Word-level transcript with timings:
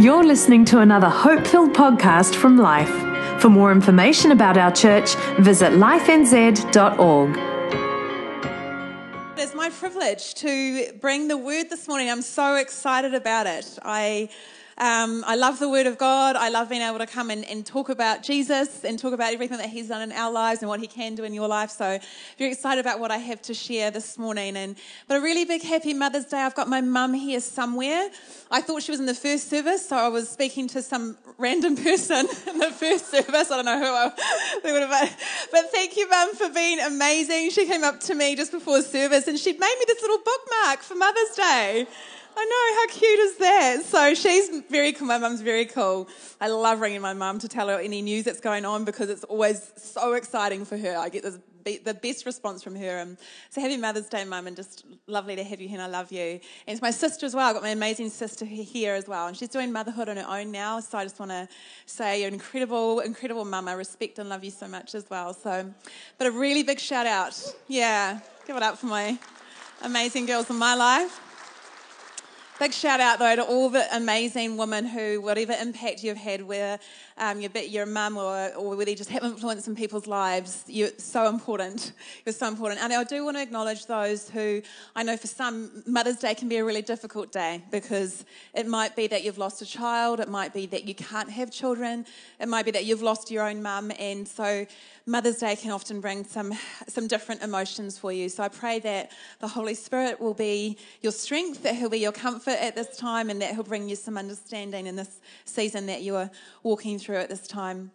You're 0.00 0.22
listening 0.22 0.64
to 0.66 0.78
another 0.78 1.08
hope 1.08 1.44
filled 1.44 1.72
podcast 1.72 2.36
from 2.36 2.56
Life. 2.56 3.42
For 3.42 3.48
more 3.48 3.72
information 3.72 4.30
about 4.30 4.56
our 4.56 4.70
church, 4.70 5.16
visit 5.40 5.72
lifenz.org. 5.72 7.36
It's 9.36 9.54
my 9.56 9.70
privilege 9.70 10.34
to 10.34 10.92
bring 11.00 11.26
the 11.26 11.36
word 11.36 11.68
this 11.70 11.88
morning. 11.88 12.10
I'm 12.10 12.22
so 12.22 12.54
excited 12.54 13.12
about 13.12 13.48
it. 13.48 13.76
I 13.82 14.28
um, 14.80 15.24
I 15.26 15.34
love 15.34 15.58
the 15.58 15.68
Word 15.68 15.86
of 15.86 15.98
God. 15.98 16.36
I 16.36 16.50
love 16.50 16.68
being 16.68 16.82
able 16.82 16.98
to 16.98 17.06
come 17.06 17.30
and, 17.30 17.44
and, 17.46 17.66
talk 17.66 17.88
about 17.88 18.22
Jesus 18.22 18.84
and 18.84 18.96
talk 18.96 19.12
about 19.12 19.32
everything 19.32 19.58
that 19.58 19.70
He's 19.70 19.88
done 19.88 20.02
in 20.02 20.12
our 20.12 20.30
lives 20.30 20.62
and 20.62 20.68
what 20.68 20.78
He 20.78 20.86
can 20.86 21.16
do 21.16 21.24
in 21.24 21.34
your 21.34 21.48
life. 21.48 21.70
So, 21.70 21.98
very 22.38 22.52
excited 22.52 22.80
about 22.80 23.00
what 23.00 23.10
I 23.10 23.16
have 23.16 23.42
to 23.42 23.54
share 23.54 23.90
this 23.90 24.16
morning. 24.16 24.56
And 24.56 24.76
but 25.08 25.16
a 25.16 25.20
really 25.20 25.44
big 25.44 25.62
happy 25.62 25.94
Mother's 25.94 26.26
Day. 26.26 26.38
I've 26.38 26.54
got 26.54 26.68
my 26.68 26.80
mum 26.80 27.12
here 27.12 27.40
somewhere. 27.40 28.08
I 28.52 28.60
thought 28.60 28.84
she 28.84 28.92
was 28.92 29.00
in 29.00 29.06
the 29.06 29.14
first 29.14 29.50
service, 29.50 29.88
so 29.88 29.96
I 29.96 30.08
was 30.08 30.28
speaking 30.28 30.68
to 30.68 30.80
some 30.80 31.18
random 31.38 31.74
person 31.82 32.28
in 32.46 32.58
the 32.58 32.70
first 32.70 33.10
service. 33.10 33.50
I 33.50 33.56
don't 33.56 33.64
know 33.64 33.80
who 33.80 33.84
I 33.84 34.72
would 34.72 34.82
have. 34.88 35.16
But 35.50 35.72
thank 35.72 35.96
you, 35.96 36.08
Mum, 36.08 36.36
for 36.36 36.50
being 36.50 36.78
amazing. 36.78 37.50
She 37.50 37.66
came 37.66 37.82
up 37.82 37.98
to 38.00 38.14
me 38.14 38.36
just 38.36 38.52
before 38.52 38.82
service 38.82 39.26
and 39.26 39.38
she'd 39.38 39.58
made 39.58 39.76
me 39.78 39.84
this 39.88 40.00
little 40.02 40.18
bookmark 40.18 40.82
for 40.82 40.94
Mother's 40.94 41.34
Day. 41.36 41.86
I 42.38 42.44
know, 42.44 42.76
how 42.76 43.00
cute 43.00 43.18
is 43.18 43.36
that? 43.38 43.82
So 43.84 44.14
she's 44.14 44.62
very 44.70 44.92
cool. 44.92 45.08
My 45.08 45.18
mum's 45.18 45.40
very 45.40 45.64
cool. 45.64 46.08
I 46.40 46.46
love 46.46 46.80
ringing 46.80 47.00
my 47.00 47.12
mum 47.12 47.40
to 47.40 47.48
tell 47.48 47.68
her 47.68 47.80
any 47.80 48.00
news 48.00 48.24
that's 48.24 48.40
going 48.40 48.64
on 48.64 48.84
because 48.84 49.10
it's 49.10 49.24
always 49.24 49.72
so 49.76 50.12
exciting 50.12 50.64
for 50.64 50.78
her. 50.78 50.96
I 50.96 51.08
get 51.08 51.24
this, 51.24 51.38
the 51.84 51.94
best 51.94 52.26
response 52.26 52.62
from 52.62 52.76
her. 52.76 53.00
Um, 53.00 53.18
so 53.50 53.60
happy 53.60 53.76
Mother's 53.76 54.06
Day, 54.08 54.24
mum, 54.24 54.46
and 54.46 54.54
just 54.54 54.84
lovely 55.08 55.34
to 55.34 55.42
have 55.42 55.60
you 55.60 55.68
here, 55.68 55.80
and 55.80 55.82
I 55.82 55.98
love 55.98 56.12
you. 56.12 56.20
And 56.20 56.40
it's 56.68 56.80
my 56.80 56.92
sister 56.92 57.26
as 57.26 57.34
well. 57.34 57.48
I've 57.48 57.54
got 57.54 57.64
my 57.64 57.70
amazing 57.70 58.10
sister 58.10 58.44
here 58.44 58.94
as 58.94 59.08
well, 59.08 59.26
and 59.26 59.36
she's 59.36 59.48
doing 59.48 59.72
motherhood 59.72 60.08
on 60.08 60.16
her 60.16 60.26
own 60.28 60.52
now. 60.52 60.78
So 60.78 60.96
I 60.96 61.02
just 61.02 61.18
want 61.18 61.32
to 61.32 61.48
say 61.86 62.20
you're 62.20 62.30
incredible, 62.30 63.00
incredible 63.00 63.46
mum. 63.46 63.66
I 63.66 63.72
respect 63.72 64.20
and 64.20 64.28
love 64.28 64.44
you 64.44 64.52
so 64.52 64.68
much 64.68 64.94
as 64.94 65.10
well. 65.10 65.34
So, 65.34 65.74
but 66.18 66.28
a 66.28 66.30
really 66.30 66.62
big 66.62 66.78
shout 66.78 67.06
out. 67.06 67.36
Yeah, 67.66 68.20
give 68.46 68.56
it 68.56 68.62
up 68.62 68.78
for 68.78 68.86
my 68.86 69.18
amazing 69.82 70.26
girls 70.26 70.48
in 70.50 70.56
my 70.56 70.76
life. 70.76 71.27
Big 72.58 72.72
shout 72.72 72.98
out 72.98 73.20
though 73.20 73.36
to 73.36 73.44
all 73.44 73.68
the 73.68 73.86
amazing 73.96 74.56
women 74.56 74.84
who, 74.84 75.20
whatever 75.20 75.52
impact 75.52 76.02
you've 76.02 76.16
had, 76.16 76.42
where 76.42 76.80
um, 77.16 77.40
you're, 77.40 77.56
your 77.58 77.86
mum 77.86 78.16
or, 78.16 78.52
or 78.56 78.74
whether 78.74 78.90
you 78.90 78.96
just 78.96 79.10
have 79.10 79.22
influence 79.22 79.68
in 79.68 79.76
people's 79.76 80.08
lives, 80.08 80.64
you're 80.66 80.90
so 80.96 81.28
important. 81.28 81.92
You're 82.26 82.32
so 82.32 82.48
important. 82.48 82.80
And 82.82 82.92
I 82.92 83.04
do 83.04 83.24
want 83.24 83.36
to 83.36 83.42
acknowledge 83.42 83.86
those 83.86 84.28
who 84.28 84.60
I 84.96 85.04
know 85.04 85.16
for 85.16 85.28
some, 85.28 85.84
Mother's 85.86 86.16
Day 86.16 86.34
can 86.34 86.48
be 86.48 86.56
a 86.56 86.64
really 86.64 86.82
difficult 86.82 87.30
day 87.30 87.62
because 87.70 88.24
it 88.54 88.66
might 88.66 88.96
be 88.96 89.06
that 89.06 89.22
you've 89.22 89.38
lost 89.38 89.62
a 89.62 89.66
child, 89.66 90.18
it 90.18 90.28
might 90.28 90.52
be 90.52 90.66
that 90.66 90.84
you 90.84 90.96
can't 90.96 91.30
have 91.30 91.52
children, 91.52 92.06
it 92.40 92.48
might 92.48 92.64
be 92.64 92.72
that 92.72 92.84
you've 92.84 93.02
lost 93.02 93.30
your 93.30 93.48
own 93.48 93.62
mum, 93.62 93.92
and 94.00 94.26
so 94.26 94.66
Mother's 95.06 95.38
Day 95.38 95.56
can 95.56 95.70
often 95.70 96.00
bring 96.00 96.22
some, 96.24 96.52
some 96.86 97.06
different 97.06 97.42
emotions 97.42 97.96
for 97.96 98.12
you. 98.12 98.28
So 98.28 98.42
I 98.42 98.48
pray 98.48 98.78
that 98.80 99.10
the 99.40 99.48
Holy 99.48 99.74
Spirit 99.74 100.20
will 100.20 100.34
be 100.34 100.76
your 101.00 101.12
strength, 101.12 101.62
that 101.62 101.76
He'll 101.76 101.88
be 101.88 101.98
your 101.98 102.12
comfort 102.12 102.47
at 102.52 102.74
this 102.74 102.96
time, 102.96 103.30
and 103.30 103.40
that 103.42 103.54
He'll 103.54 103.62
bring 103.62 103.88
you 103.88 103.96
some 103.96 104.16
understanding 104.16 104.86
in 104.86 104.96
this 104.96 105.20
season 105.44 105.86
that 105.86 106.02
you 106.02 106.16
are 106.16 106.30
walking 106.62 106.98
through 106.98 107.16
at 107.16 107.28
this 107.28 107.46
time. 107.46 107.90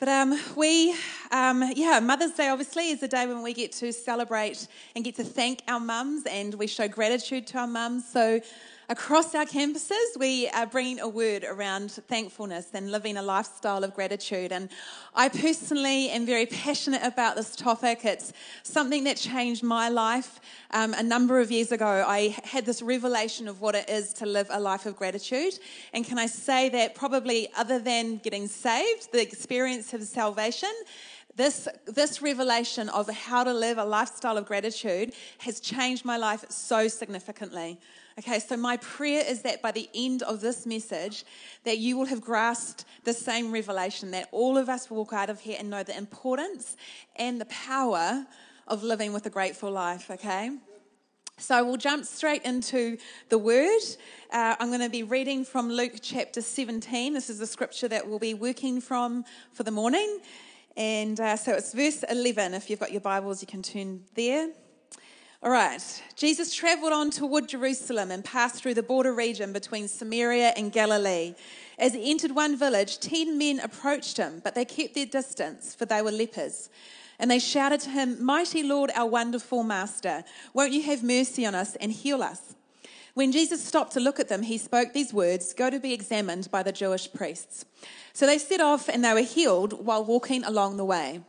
But 0.00 0.08
um, 0.08 0.40
we, 0.56 0.94
um, 1.30 1.62
yeah, 1.76 2.00
Mother's 2.00 2.32
Day 2.32 2.48
obviously 2.48 2.88
is 2.88 3.02
a 3.02 3.08
day 3.08 3.26
when 3.26 3.42
we 3.42 3.52
get 3.52 3.70
to 3.72 3.92
celebrate 3.92 4.66
and 4.96 5.04
get 5.04 5.14
to 5.16 5.24
thank 5.24 5.62
our 5.68 5.78
mums 5.78 6.24
and 6.24 6.54
we 6.54 6.66
show 6.66 6.88
gratitude 6.88 7.46
to 7.48 7.58
our 7.58 7.66
mums. 7.66 8.10
So 8.10 8.40
Across 8.90 9.36
our 9.36 9.44
campuses, 9.44 10.18
we 10.18 10.48
are 10.48 10.66
bringing 10.66 10.98
a 10.98 11.06
word 11.06 11.44
around 11.44 11.92
thankfulness 11.92 12.70
and 12.74 12.90
living 12.90 13.16
a 13.16 13.22
lifestyle 13.22 13.84
of 13.84 13.94
gratitude. 13.94 14.50
And 14.50 14.68
I 15.14 15.28
personally 15.28 16.10
am 16.10 16.26
very 16.26 16.46
passionate 16.46 17.04
about 17.04 17.36
this 17.36 17.54
topic. 17.54 18.04
It's 18.04 18.32
something 18.64 19.04
that 19.04 19.16
changed 19.16 19.62
my 19.62 19.90
life. 19.90 20.40
Um, 20.72 20.92
a 20.94 21.04
number 21.04 21.38
of 21.38 21.52
years 21.52 21.70
ago, 21.70 22.04
I 22.04 22.36
had 22.42 22.66
this 22.66 22.82
revelation 22.82 23.46
of 23.46 23.60
what 23.60 23.76
it 23.76 23.88
is 23.88 24.12
to 24.14 24.26
live 24.26 24.48
a 24.50 24.58
life 24.58 24.86
of 24.86 24.96
gratitude. 24.96 25.56
And 25.94 26.04
can 26.04 26.18
I 26.18 26.26
say 26.26 26.68
that 26.70 26.96
probably 26.96 27.48
other 27.56 27.78
than 27.78 28.16
getting 28.16 28.48
saved, 28.48 29.12
the 29.12 29.22
experience 29.22 29.94
of 29.94 30.02
salvation, 30.02 30.72
this, 31.36 31.68
this 31.86 32.20
revelation 32.20 32.88
of 32.88 33.08
how 33.08 33.44
to 33.44 33.54
live 33.54 33.78
a 33.78 33.84
lifestyle 33.84 34.36
of 34.36 34.46
gratitude 34.46 35.12
has 35.38 35.60
changed 35.60 36.04
my 36.04 36.16
life 36.16 36.44
so 36.48 36.88
significantly. 36.88 37.78
Okay, 38.20 38.38
so 38.38 38.54
my 38.54 38.76
prayer 38.76 39.24
is 39.26 39.40
that 39.42 39.62
by 39.62 39.70
the 39.70 39.88
end 39.94 40.22
of 40.24 40.42
this 40.42 40.66
message, 40.66 41.24
that 41.64 41.78
you 41.78 41.96
will 41.96 42.04
have 42.04 42.20
grasped 42.20 42.84
the 43.04 43.14
same 43.14 43.50
revelation, 43.50 44.10
that 44.10 44.28
all 44.30 44.58
of 44.58 44.68
us 44.68 44.90
will 44.90 44.98
walk 44.98 45.14
out 45.14 45.30
of 45.30 45.40
here 45.40 45.56
and 45.58 45.70
know 45.70 45.82
the 45.82 45.96
importance 45.96 46.76
and 47.16 47.40
the 47.40 47.46
power 47.46 48.26
of 48.68 48.82
living 48.82 49.14
with 49.14 49.24
a 49.24 49.30
grateful 49.30 49.70
life, 49.70 50.10
okay? 50.10 50.50
So 51.38 51.64
we'll 51.64 51.78
jump 51.78 52.04
straight 52.04 52.42
into 52.42 52.98
the 53.30 53.38
word. 53.38 53.80
Uh, 54.30 54.54
I'm 54.60 54.68
going 54.68 54.80
to 54.80 54.90
be 54.90 55.02
reading 55.02 55.42
from 55.42 55.70
Luke 55.70 55.94
chapter 56.02 56.42
17. 56.42 57.14
This 57.14 57.30
is 57.30 57.38
the 57.38 57.46
scripture 57.46 57.88
that 57.88 58.06
we'll 58.06 58.18
be 58.18 58.34
working 58.34 58.82
from 58.82 59.24
for 59.54 59.62
the 59.62 59.70
morning. 59.70 60.20
And 60.76 61.18
uh, 61.18 61.36
so 61.36 61.54
it's 61.54 61.72
verse 61.72 62.04
11. 62.06 62.52
If 62.52 62.68
you've 62.68 62.80
got 62.80 62.92
your 62.92 63.00
Bibles, 63.00 63.40
you 63.40 63.46
can 63.46 63.62
turn 63.62 64.02
there. 64.14 64.50
All 65.42 65.50
right. 65.50 66.02
Jesus 66.16 66.54
traveled 66.54 66.92
on 66.92 67.10
toward 67.10 67.48
Jerusalem 67.48 68.10
and 68.10 68.22
passed 68.22 68.56
through 68.56 68.74
the 68.74 68.82
border 68.82 69.14
region 69.14 69.54
between 69.54 69.88
Samaria 69.88 70.52
and 70.54 70.70
Galilee. 70.70 71.34
As 71.78 71.94
he 71.94 72.10
entered 72.10 72.32
one 72.32 72.58
village, 72.58 72.98
ten 72.98 73.38
men 73.38 73.58
approached 73.58 74.18
him, 74.18 74.42
but 74.44 74.54
they 74.54 74.66
kept 74.66 74.94
their 74.94 75.06
distance, 75.06 75.74
for 75.74 75.86
they 75.86 76.02
were 76.02 76.10
lepers. 76.10 76.68
And 77.18 77.30
they 77.30 77.38
shouted 77.38 77.80
to 77.80 77.90
him, 77.90 78.22
Mighty 78.22 78.62
Lord, 78.62 78.90
our 78.94 79.06
wonderful 79.06 79.62
Master, 79.62 80.24
won't 80.52 80.72
you 80.72 80.82
have 80.82 81.02
mercy 81.02 81.46
on 81.46 81.54
us 81.54 81.74
and 81.76 81.90
heal 81.90 82.22
us? 82.22 82.54
When 83.14 83.32
Jesus 83.32 83.64
stopped 83.64 83.94
to 83.94 84.00
look 84.00 84.20
at 84.20 84.28
them, 84.28 84.42
he 84.42 84.58
spoke 84.58 84.92
these 84.92 85.14
words 85.14 85.54
Go 85.54 85.70
to 85.70 85.80
be 85.80 85.94
examined 85.94 86.50
by 86.50 86.62
the 86.62 86.70
Jewish 86.70 87.10
priests. 87.14 87.64
So 88.12 88.26
they 88.26 88.36
set 88.36 88.60
off 88.60 88.90
and 88.90 89.02
they 89.02 89.14
were 89.14 89.20
healed 89.20 89.86
while 89.86 90.04
walking 90.04 90.44
along 90.44 90.76
the 90.76 90.84
way. 90.84 91.22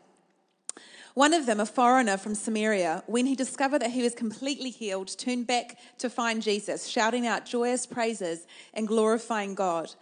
One 1.14 1.34
of 1.34 1.46
them, 1.46 1.60
a 1.60 1.66
foreigner 1.66 2.18
from 2.18 2.36
Samaria, 2.36 3.04
when 3.06 3.26
he 3.26 3.36
discovered 3.36 3.82
that 3.82 3.92
he 3.92 4.02
was 4.02 4.16
completely 4.16 4.70
healed, 4.70 5.18
turned 5.18 5.46
back 5.46 5.78
to 5.98 6.10
find 6.10 6.42
Jesus, 6.42 6.88
shouting 6.88 7.28
out 7.28 7.46
joyous 7.46 7.86
praises 7.86 8.48
and 8.74 8.88
glorifying 8.88 9.54
God. 9.54 9.94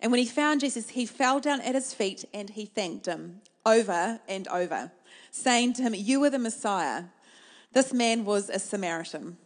And 0.00 0.12
when 0.12 0.18
he 0.18 0.26
found 0.26 0.60
Jesus, 0.60 0.90
he 0.90 1.06
fell 1.06 1.40
down 1.40 1.60
at 1.62 1.74
his 1.74 1.94
feet 1.94 2.24
and 2.34 2.50
he 2.50 2.66
thanked 2.66 3.06
him 3.06 3.40
over 3.64 4.20
and 4.28 4.48
over, 4.48 4.92
saying 5.30 5.74
to 5.74 5.82
him, 5.82 5.94
You 5.94 6.22
are 6.24 6.30
the 6.30 6.38
Messiah. 6.38 7.04
This 7.72 7.92
man 7.92 8.24
was 8.24 8.50
a 8.50 8.58
Samaritan. 8.58 9.38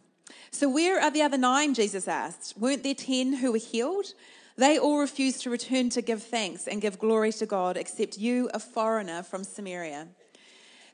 So, 0.51 0.69
where 0.69 0.99
are 0.99 1.11
the 1.11 1.21
other 1.21 1.37
nine? 1.37 1.73
Jesus 1.73 2.07
asked. 2.07 2.57
Weren't 2.57 2.83
there 2.83 2.95
ten 2.95 3.33
who 3.33 3.51
were 3.51 3.57
healed? 3.57 4.13
They 4.57 4.79
all 4.79 4.99
refused 4.99 5.41
to 5.41 5.49
return 5.49 5.89
to 5.89 6.01
give 6.01 6.23
thanks 6.23 6.67
and 6.67 6.81
give 6.81 6.97
glory 6.97 7.33
to 7.33 7.45
God, 7.45 7.75
except 7.75 8.17
you, 8.17 8.49
a 8.53 8.59
foreigner 8.59 9.21
from 9.21 9.43
Samaria. 9.43 10.07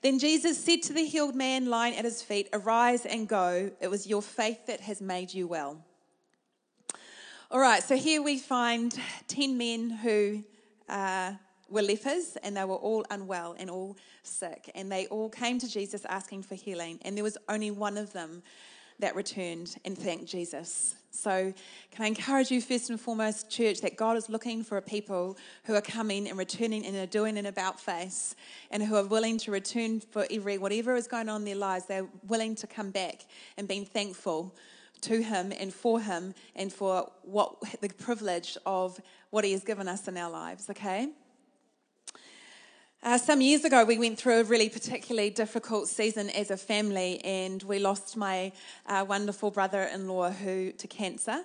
Then 0.01 0.17
Jesus 0.17 0.57
said 0.63 0.81
to 0.84 0.94
the 0.94 1.06
healed 1.06 1.35
man 1.35 1.67
lying 1.67 1.95
at 1.95 2.06
his 2.06 2.23
feet, 2.23 2.50
Arise 2.53 3.06
and 3.06 3.28
go. 3.28 3.72
It 3.79 3.88
was 3.88 4.07
your 4.07 4.22
faith 4.22 4.66
that 4.66 4.81
has 4.81 5.00
made 5.00 5.34
you 5.34 5.45
well. 5.47 5.78
All 7.51 7.59
right, 7.59 7.84
so 7.84 7.95
here 7.95 8.23
we 8.23 8.39
find 8.39 8.97
10 9.28 9.57
men 9.57 9.89
who 9.89 10.44
uh, 10.89 11.34
were 11.69 11.84
lepers 11.84 12.38
and 12.41 12.57
they 12.57 12.63
were 12.63 12.75
all 12.75 13.06
unwell 13.12 13.56
and 13.59 13.69
all 13.69 13.95
sick. 14.23 14.72
And 14.73 14.91
they 14.91 15.06
all 15.07 15.29
came 15.29 15.59
to 15.59 15.69
Jesus 15.69 16.03
asking 16.06 16.44
for 16.44 16.56
healing. 16.56 17.00
And 17.03 17.16
there 17.16 17.23
was 17.23 17.38
only 17.47 17.69
one 17.69 17.97
of 17.97 18.12
them 18.13 18.41
that 19.00 19.15
returned 19.15 19.75
and 19.86 19.98
thanked 19.98 20.25
Jesus. 20.25 20.95
So, 21.12 21.54
can 21.92 22.06
I 22.06 22.08
encourage 22.08 22.52
you, 22.52 22.62
first 22.62 22.90
and 22.90 23.00
foremost, 23.00 23.50
church, 23.50 23.81
that 23.81 23.98
God 23.98 24.16
is 24.16 24.30
looking 24.30 24.63
for 24.63 24.78
a 24.78 24.81
people 24.81 25.38
who 25.66 25.75
are 25.75 25.81
coming 25.81 26.30
and 26.30 26.38
returning 26.38 26.86
and 26.86 26.96
are 26.96 27.06
doing 27.06 27.38
an 27.38 27.46
about 27.46 27.80
face 27.80 28.36
and 28.72 28.81
who 28.81 28.96
are 28.96 29.06
willing 29.06 29.38
to 29.40 29.52
return 29.52 30.00
for 30.00 30.25
every, 30.31 30.58
whatever 30.58 30.96
is 30.96 31.08
going 31.08 31.28
on 31.28 31.42
in 31.42 31.46
their 31.46 31.56
lives, 31.56 31.86
they're 31.86 32.08
willing 32.28 32.56
to 32.56 32.66
come 32.66 32.92
back 32.92 33.25
and 33.58 33.68
being 33.68 33.86
thankful 33.86 34.56
to 35.02 35.22
Him 35.22 35.52
and 35.60 35.74
for 35.74 36.00
Him 36.00 36.34
and 36.56 36.72
for 36.72 37.12
what 37.24 37.56
the 37.81 37.90
privilege 37.90 38.58
of 38.66 39.00
what 39.31 39.44
He 39.44 39.52
has 39.52 39.63
given 39.63 39.90
us 39.90 40.08
in 40.08 40.16
our 40.16 40.31
lives, 40.31 40.69
okay? 40.69 41.10
Uh, 43.03 43.18
some 43.18 43.42
years 43.42 43.65
ago, 43.65 43.83
we 43.83 43.98
went 43.98 44.15
through 44.15 44.42
a 44.42 44.44
really 44.44 44.69
particularly 44.69 45.31
difficult 45.31 45.88
season 45.88 46.30
as 46.30 46.51
a 46.51 46.57
family, 46.57 47.19
and 47.24 47.63
we 47.63 47.80
lost 47.80 48.15
my 48.15 48.51
uh, 48.86 49.03
wonderful 49.07 49.50
brother-in-law 49.50 50.30
who 50.30 50.71
to 50.74 50.88
cancer. 50.88 51.44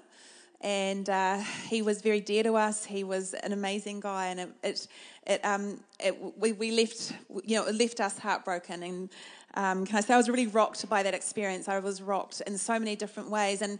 And 0.60 1.08
uh, 1.08 1.38
he 1.70 1.80
was 1.80 2.02
very 2.02 2.20
dear 2.20 2.42
to 2.42 2.56
us. 2.56 2.84
He 2.84 3.04
was 3.04 3.32
an 3.32 3.54
amazing 3.54 4.00
guy, 4.00 4.26
and 4.26 4.40
it, 4.40 4.48
it, 4.62 4.88
it, 5.26 5.40
um, 5.46 5.80
it 5.98 6.14
we, 6.36 6.52
we 6.52 6.72
left, 6.72 7.14
you 7.42 7.56
know, 7.56 7.66
it 7.66 7.74
left 7.74 8.00
us 8.00 8.18
heartbroken. 8.18 8.82
And 8.82 9.08
Um, 9.58 9.86
can 9.86 9.96
I 9.96 10.02
say 10.02 10.12
I 10.12 10.18
was 10.18 10.28
really 10.28 10.48
rocked 10.48 10.86
by 10.86 11.02
that 11.02 11.14
experience? 11.14 11.66
I 11.66 11.80
was 11.80 12.02
rocked 12.02 12.42
in 12.46 12.58
so 12.58 12.78
many 12.78 12.94
different 12.94 13.30
ways. 13.30 13.62
And 13.62 13.78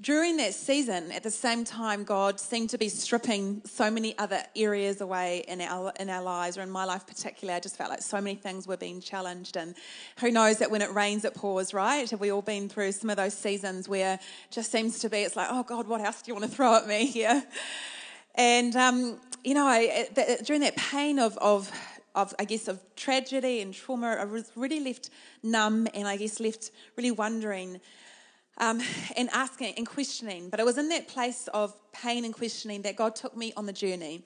during 0.00 0.38
that 0.38 0.54
season, 0.54 1.12
at 1.12 1.22
the 1.22 1.30
same 1.30 1.64
time, 1.64 2.04
God 2.04 2.40
seemed 2.40 2.70
to 2.70 2.78
be 2.78 2.88
stripping 2.88 3.60
so 3.66 3.90
many 3.90 4.16
other 4.16 4.42
areas 4.56 5.02
away 5.02 5.44
in 5.46 5.60
our 5.60 5.92
in 6.00 6.08
our 6.08 6.22
lives, 6.22 6.56
or 6.56 6.62
in 6.62 6.70
my 6.70 6.86
life 6.86 7.06
particularly. 7.06 7.54
I 7.54 7.60
just 7.60 7.76
felt 7.76 7.90
like 7.90 8.00
so 8.00 8.18
many 8.18 8.34
things 8.34 8.66
were 8.66 8.78
being 8.78 9.02
challenged, 9.02 9.56
and 9.56 9.74
who 10.18 10.30
knows 10.30 10.58
that 10.58 10.70
when 10.70 10.80
it 10.80 10.92
rains, 10.94 11.26
it 11.26 11.34
pours, 11.34 11.74
right? 11.74 12.08
Have 12.08 12.20
we 12.20 12.32
all 12.32 12.40
been 12.40 12.70
through 12.70 12.92
some 12.92 13.10
of 13.10 13.16
those 13.16 13.34
seasons 13.34 13.86
where 13.86 14.18
just 14.50 14.72
seems 14.72 14.98
to 15.00 15.10
be, 15.10 15.18
it's 15.18 15.36
like, 15.36 15.48
oh 15.50 15.62
God, 15.62 15.86
what 15.86 16.00
else 16.00 16.22
do 16.22 16.30
you 16.30 16.34
want 16.34 16.50
to 16.50 16.56
throw 16.56 16.74
at 16.74 16.86
me 16.86 17.06
here? 17.18 17.44
And 18.34 18.74
um, 18.74 19.20
you 19.44 19.52
know, 19.52 20.04
during 20.44 20.62
that 20.62 20.76
pain 20.76 21.18
of 21.18 21.36
of 21.36 21.70
of, 22.14 22.34
I 22.38 22.44
guess, 22.44 22.68
of 22.68 22.80
tragedy 22.96 23.60
and 23.60 23.74
trauma, 23.74 24.16
I 24.20 24.24
was 24.24 24.50
really 24.56 24.80
left 24.80 25.10
numb 25.42 25.86
and 25.94 26.06
I 26.08 26.16
guess 26.16 26.40
left 26.40 26.70
really 26.96 27.10
wondering 27.10 27.80
um, 28.58 28.80
and 29.16 29.28
asking 29.32 29.74
and 29.76 29.86
questioning. 29.86 30.48
But 30.48 30.60
it 30.60 30.66
was 30.66 30.78
in 30.78 30.88
that 30.90 31.08
place 31.08 31.48
of 31.54 31.74
pain 31.92 32.24
and 32.24 32.34
questioning 32.34 32.82
that 32.82 32.96
God 32.96 33.14
took 33.14 33.36
me 33.36 33.52
on 33.56 33.66
the 33.66 33.72
journey. 33.72 34.24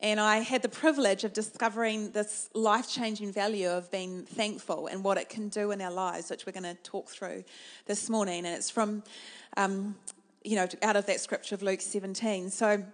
And 0.00 0.20
I 0.20 0.38
had 0.38 0.60
the 0.60 0.68
privilege 0.68 1.24
of 1.24 1.32
discovering 1.32 2.10
this 2.10 2.50
life 2.52 2.90
changing 2.90 3.32
value 3.32 3.70
of 3.70 3.90
being 3.90 4.24
thankful 4.24 4.88
and 4.88 5.02
what 5.02 5.16
it 5.16 5.28
can 5.28 5.48
do 5.48 5.70
in 5.70 5.80
our 5.80 5.90
lives, 5.90 6.30
which 6.30 6.44
we're 6.44 6.52
going 6.52 6.64
to 6.64 6.74
talk 6.82 7.08
through 7.08 7.44
this 7.86 8.10
morning. 8.10 8.44
And 8.44 8.54
it's 8.54 8.70
from, 8.70 9.02
um, 9.56 9.94
you 10.42 10.56
know, 10.56 10.68
out 10.82 10.96
of 10.96 11.06
that 11.06 11.20
scripture 11.20 11.54
of 11.54 11.62
Luke 11.62 11.80
17. 11.80 12.50
So, 12.50 12.84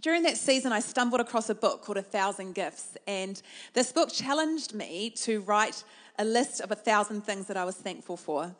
during 0.00 0.22
that 0.22 0.38
season, 0.38 0.72
I 0.72 0.80
stumbled 0.80 1.20
across 1.20 1.50
a 1.50 1.54
book 1.54 1.82
called 1.82 1.98
A 1.98 2.02
Thousand 2.02 2.54
Gifts, 2.54 2.96
and 3.06 3.40
this 3.74 3.92
book 3.92 4.10
challenged 4.10 4.72
me 4.72 5.10
to 5.16 5.42
write 5.42 5.84
a 6.18 6.24
list 6.24 6.62
of 6.62 6.70
a 6.70 6.74
thousand 6.74 7.22
things 7.22 7.46
that 7.48 7.58
I 7.58 7.64
was 7.66 7.76
thankful 7.76 8.16
for. 8.16 8.54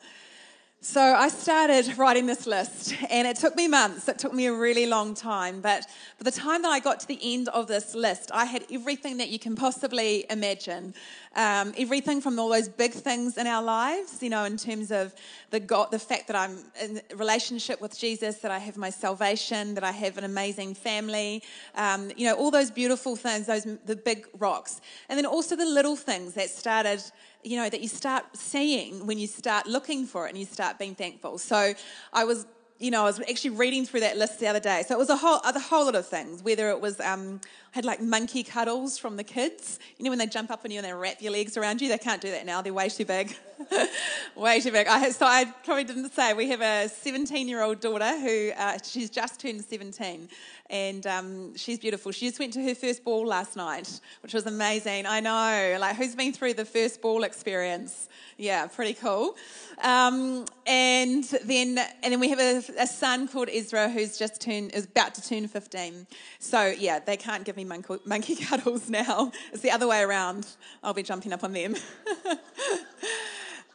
So 0.83 1.03
I 1.03 1.29
started 1.29 1.99
writing 1.99 2.25
this 2.25 2.47
list, 2.47 2.95
and 3.11 3.29
it 3.29 3.37
took 3.37 3.55
me 3.55 3.69
months. 3.69 4.09
It 4.09 4.19
took 4.19 4.33
me 4.33 4.47
a 4.47 4.53
really 4.55 4.87
long 4.87 5.15
time. 5.15 5.61
But 5.61 5.87
by 6.19 6.25
the 6.25 6.31
time 6.31 6.63
that 6.63 6.71
I 6.71 6.81
got 6.81 7.01
to 7.01 7.07
the 7.07 7.19
end 7.23 7.49
of 7.49 7.67
this 7.67 7.95
list, 7.95 8.31
I 8.33 8.47
had 8.47 8.65
everything 8.73 9.19
that 9.19 9.29
you 9.29 9.39
can 9.39 9.57
possibly 9.57 10.25
imagine. 10.31 10.95
Um, 11.37 11.73
everything 11.79 12.21
from 12.21 12.39
all 12.41 12.49
those 12.49 12.69
big 12.69 12.93
things 12.93 13.39
in 13.39 13.47
our 13.47 13.63
lives, 13.63 14.21
you 14.21 14.31
know, 14.31 14.45
in 14.45 14.57
terms 14.57 14.91
of 14.91 15.15
the 15.51 15.61
God, 15.61 15.93
the 15.93 15.99
fact 15.99 16.27
that 16.27 16.35
I'm 16.35 16.59
in 16.83 17.01
relationship 17.15 17.81
with 17.81 17.97
Jesus, 17.97 18.39
that 18.39 18.51
I 18.51 18.59
have 18.59 18.77
my 18.77 18.91
salvation, 18.91 19.75
that 19.75 19.85
I 19.85 19.93
have 19.93 20.19
an 20.19 20.25
amazing 20.25 20.75
family, 20.75 21.43
um, 21.77 22.11
you 22.17 22.27
know, 22.27 22.35
all 22.35 22.51
those 22.51 22.73
beautiful 22.73 23.15
things, 23.15 23.47
those 23.47 23.65
the 23.87 23.95
big 23.95 24.27
rocks, 24.39 24.81
and 25.09 25.17
then 25.17 25.27
also 25.27 25.55
the 25.55 25.65
little 25.65 25.97
things 25.97 26.35
that 26.35 26.51
started 26.51 27.01
you 27.43 27.57
know, 27.57 27.71
that 27.71 27.81
you 27.81 27.89
start 27.89 28.25
seeing 28.37 29.07
when 29.07 29.19
you 29.19 29.27
start 29.27 29.67
looking 29.67 30.05
for 30.05 30.27
it 30.27 30.31
and 30.31 30.39
you 30.39 30.45
start 30.45 30.79
being 30.79 30.95
thankful. 30.95 31.39
So 31.39 31.73
I 32.13 32.25
was 32.25 32.47
you 32.81 32.91
know, 32.91 33.03
I 33.03 33.05
was 33.05 33.21
actually 33.21 33.51
reading 33.51 33.85
through 33.85 34.01
that 34.01 34.17
list 34.17 34.41
the 34.41 34.47
other 34.47 34.59
day. 34.59 34.83
So 34.89 34.95
it 34.95 34.99
was 34.99 35.11
a 35.11 35.17
whole, 35.17 35.39
a 35.45 35.61
whole 35.61 35.85
lot 35.85 35.95
of 35.95 36.07
things. 36.07 36.43
Whether 36.43 36.71
it 36.71 36.81
was, 36.81 36.99
um, 37.01 37.41
I 37.45 37.77
had 37.77 37.85
like 37.85 38.01
monkey 38.01 38.43
cuddles 38.43 38.97
from 38.97 39.19
the 39.19 39.25
kids. 39.25 39.79
You 39.99 40.07
know, 40.07 40.11
when 40.11 40.19
they 40.19 40.27
jump 40.27 40.51
up 40.51 40.63
on 40.65 40.71
you 40.71 40.79
and 40.79 40.87
they 40.87 40.93
wrap 40.95 41.21
your 41.21 41.33
legs 41.33 41.59
around 41.59 41.83
you, 41.83 41.89
they 41.89 41.99
can't 41.99 42.23
do 42.23 42.31
that 42.31 42.47
now. 42.47 42.63
They're 42.63 42.73
way 42.73 42.89
too 42.89 43.05
big, 43.05 43.37
way 44.37 44.61
too 44.61 44.73
big. 44.73 44.87
I, 44.87 45.11
so 45.11 45.27
I 45.27 45.53
probably 45.65 45.85
didn't 45.85 46.13
say 46.13 46.33
we 46.33 46.49
have 46.49 46.61
a 46.61 46.89
17-year-old 46.89 47.81
daughter 47.81 48.19
who 48.19 48.51
uh, 48.57 48.79
she's 48.83 49.11
just 49.11 49.41
turned 49.41 49.65
17, 49.65 50.29
and 50.69 51.07
um, 51.07 51.57
she's 51.57 51.79
beautiful. 51.79 52.13
She 52.13 52.27
just 52.27 52.39
went 52.39 52.53
to 52.55 52.63
her 52.63 52.75
first 52.75 53.05
ball 53.05 53.27
last 53.27 53.57
night, 53.57 54.01
which 54.23 54.35
was 54.35 54.47
amazing. 54.47 55.07
I 55.07 55.21
know, 55.21 55.79
like 55.81 55.97
who's 55.97 56.15
been 56.15 56.33
through 56.33 56.55
the 56.55 56.65
first 56.65 57.03
ball 57.03 57.25
experience? 57.25 58.09
Yeah, 58.37 58.67
pretty 58.67 58.95
cool. 58.95 59.37
Um, 59.83 60.47
and 60.67 61.25
then 61.45 61.79
and 62.03 62.13
then 62.13 62.21
we 62.21 62.29
have 62.31 62.41
a, 62.41 62.63
a, 62.79 62.87
son 62.87 63.29
called 63.29 63.49
Ezra 63.51 63.89
who's 63.89 64.19
just 64.19 64.41
turned 64.41 64.73
is 64.73 64.85
about 64.85 65.15
to 65.15 65.27
turn 65.27 65.47
15. 65.49 66.07
So 66.39 66.67
yeah, 66.67 66.99
they 66.99 67.17
can't 67.17 67.45
give 67.45 67.57
me 67.57 67.65
monkey, 67.65 67.97
monkey 68.05 68.37
cuddles 68.45 68.89
now. 68.89 69.33
It's 69.53 69.63
the 69.63 69.71
other 69.71 69.87
way 69.87 70.03
around. 70.03 70.47
I'll 70.83 70.95
be 70.95 71.03
jumping 71.03 71.33
up 71.33 71.45
on 71.45 71.53
them. 71.53 71.77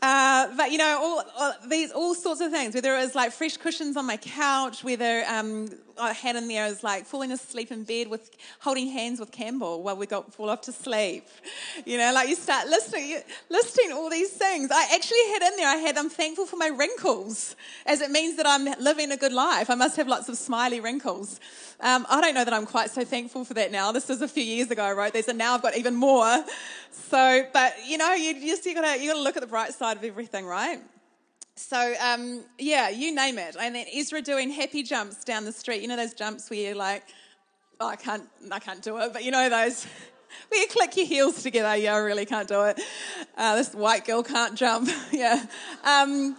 Uh, 0.07 0.56
but 0.56 0.72
you 0.72 0.78
know, 0.78 1.00
all, 1.02 1.24
all, 1.36 1.54
these 1.68 1.92
all 1.92 2.13
sorts 2.13 2.40
of 2.40 2.52
things. 2.52 2.75
Whether 2.75 2.96
it 2.96 3.00
was 3.00 3.16
like 3.16 3.31
fresh 3.31 3.57
cushions 3.57 3.98
on 3.98 4.06
my 4.06 4.18
couch, 4.18 4.84
whether 4.84 5.24
um, 5.28 5.68
I 6.00 6.13
had 6.13 6.36
in 6.36 6.48
there 6.48 6.68
was 6.68 6.84
like 6.84 7.07
falling 7.07 7.31
asleep 7.31 7.72
in 7.72 7.86
bed 7.86 8.10
with 8.10 8.30
holding 8.60 8.88
hands 8.90 9.19
with 9.19 9.31
Campbell 9.31 9.81
while 9.81 9.96
we 9.96 10.06
got 10.06 10.31
fall 10.31 10.52
off 10.52 10.62
to 10.62 10.72
sleep. 10.72 11.25
You 11.86 11.98
know, 11.98 12.13
like 12.13 12.30
you 12.30 12.36
start 12.36 12.68
listing 12.68 13.19
listing 13.50 13.94
all 13.94 14.12
these 14.12 14.30
things. 14.30 14.69
I 14.72 14.94
actually 14.94 15.25
had 15.34 15.42
in 15.42 15.57
there. 15.57 15.69
I 15.69 15.78
had 15.78 15.98
I'm 15.98 16.10
thankful 16.10 16.46
for 16.46 16.57
my 16.57 16.68
wrinkles, 16.68 17.56
as 17.88 18.02
it 18.02 18.12
means 18.12 18.38
that 18.38 18.46
I'm 18.46 18.66
living 18.80 19.12
a 19.12 19.18
good 19.18 19.34
life. 19.34 19.72
I 19.72 19.75
must 19.75 19.96
have 19.98 20.07
lots 20.07 20.30
of 20.30 20.38
smiley 20.38 20.81
wrinkles. 20.81 21.40
Um, 21.80 22.06
I 22.10 22.22
don't 22.22 22.36
know 22.36 22.46
that 22.46 22.54
I'm 22.54 22.66
quite 22.68 22.92
so 22.92 23.04
thankful 23.04 23.44
for 23.44 23.54
that 23.56 23.72
now. 23.72 23.92
This 23.92 24.07
was 24.07 24.22
a 24.22 24.28
few 24.28 24.44
years 24.44 24.69
ago 24.69 24.84
I 24.84 24.94
wrote 24.94 25.13
these, 25.13 25.28
and 25.28 25.38
now 25.38 25.56
I've 25.56 25.62
got 25.62 25.75
even 25.75 25.96
more. 25.96 26.44
So, 27.10 27.44
but 27.54 27.74
you 27.86 27.98
know, 27.98 28.13
you 28.13 28.40
just 28.46 28.66
you 28.66 28.74
gotta 28.74 29.02
you 29.02 29.10
gotta 29.12 29.22
look 29.22 29.36
at 29.36 29.42
the 29.42 29.48
bright 29.48 29.74
side 29.74 29.94
of 29.95 30.03
everything, 30.03 30.45
right? 30.45 30.80
So, 31.56 31.94
um, 32.01 32.44
yeah, 32.59 32.89
you 32.89 33.15
name 33.15 33.38
it. 33.38 33.56
And 33.59 33.75
then 33.75 33.86
Ezra 33.94 34.21
doing 34.21 34.50
happy 34.50 34.83
jumps 34.83 35.24
down 35.24 35.45
the 35.45 35.53
street. 35.53 35.81
You 35.81 35.88
know 35.88 35.95
those 35.95 36.13
jumps 36.13 36.50
where 36.50 36.59
you're 36.59 36.75
like, 36.75 37.03
oh, 37.80 37.88
I 37.88 37.95
can't, 37.95 38.24
I 38.51 38.59
can't 38.59 38.81
do 38.81 38.97
it. 38.97 39.13
But 39.13 39.24
you 39.24 39.31
know 39.31 39.50
those 39.50 39.86
where 40.50 40.59
you 40.59 40.68
click 40.68 40.97
your 40.97 41.06
heels 41.06 41.42
together. 41.44 41.75
Yeah, 41.77 41.95
I 41.95 42.00
really 42.00 42.25
can't 42.25 42.47
do 42.47 42.63
it. 42.63 42.81
Uh, 43.38 43.56
this 43.56 43.74
white 43.74 44.06
girl 44.06 44.21
can't 44.21 44.56
jump. 44.56 44.89
yeah. 45.12 45.45
Um, 45.83 46.36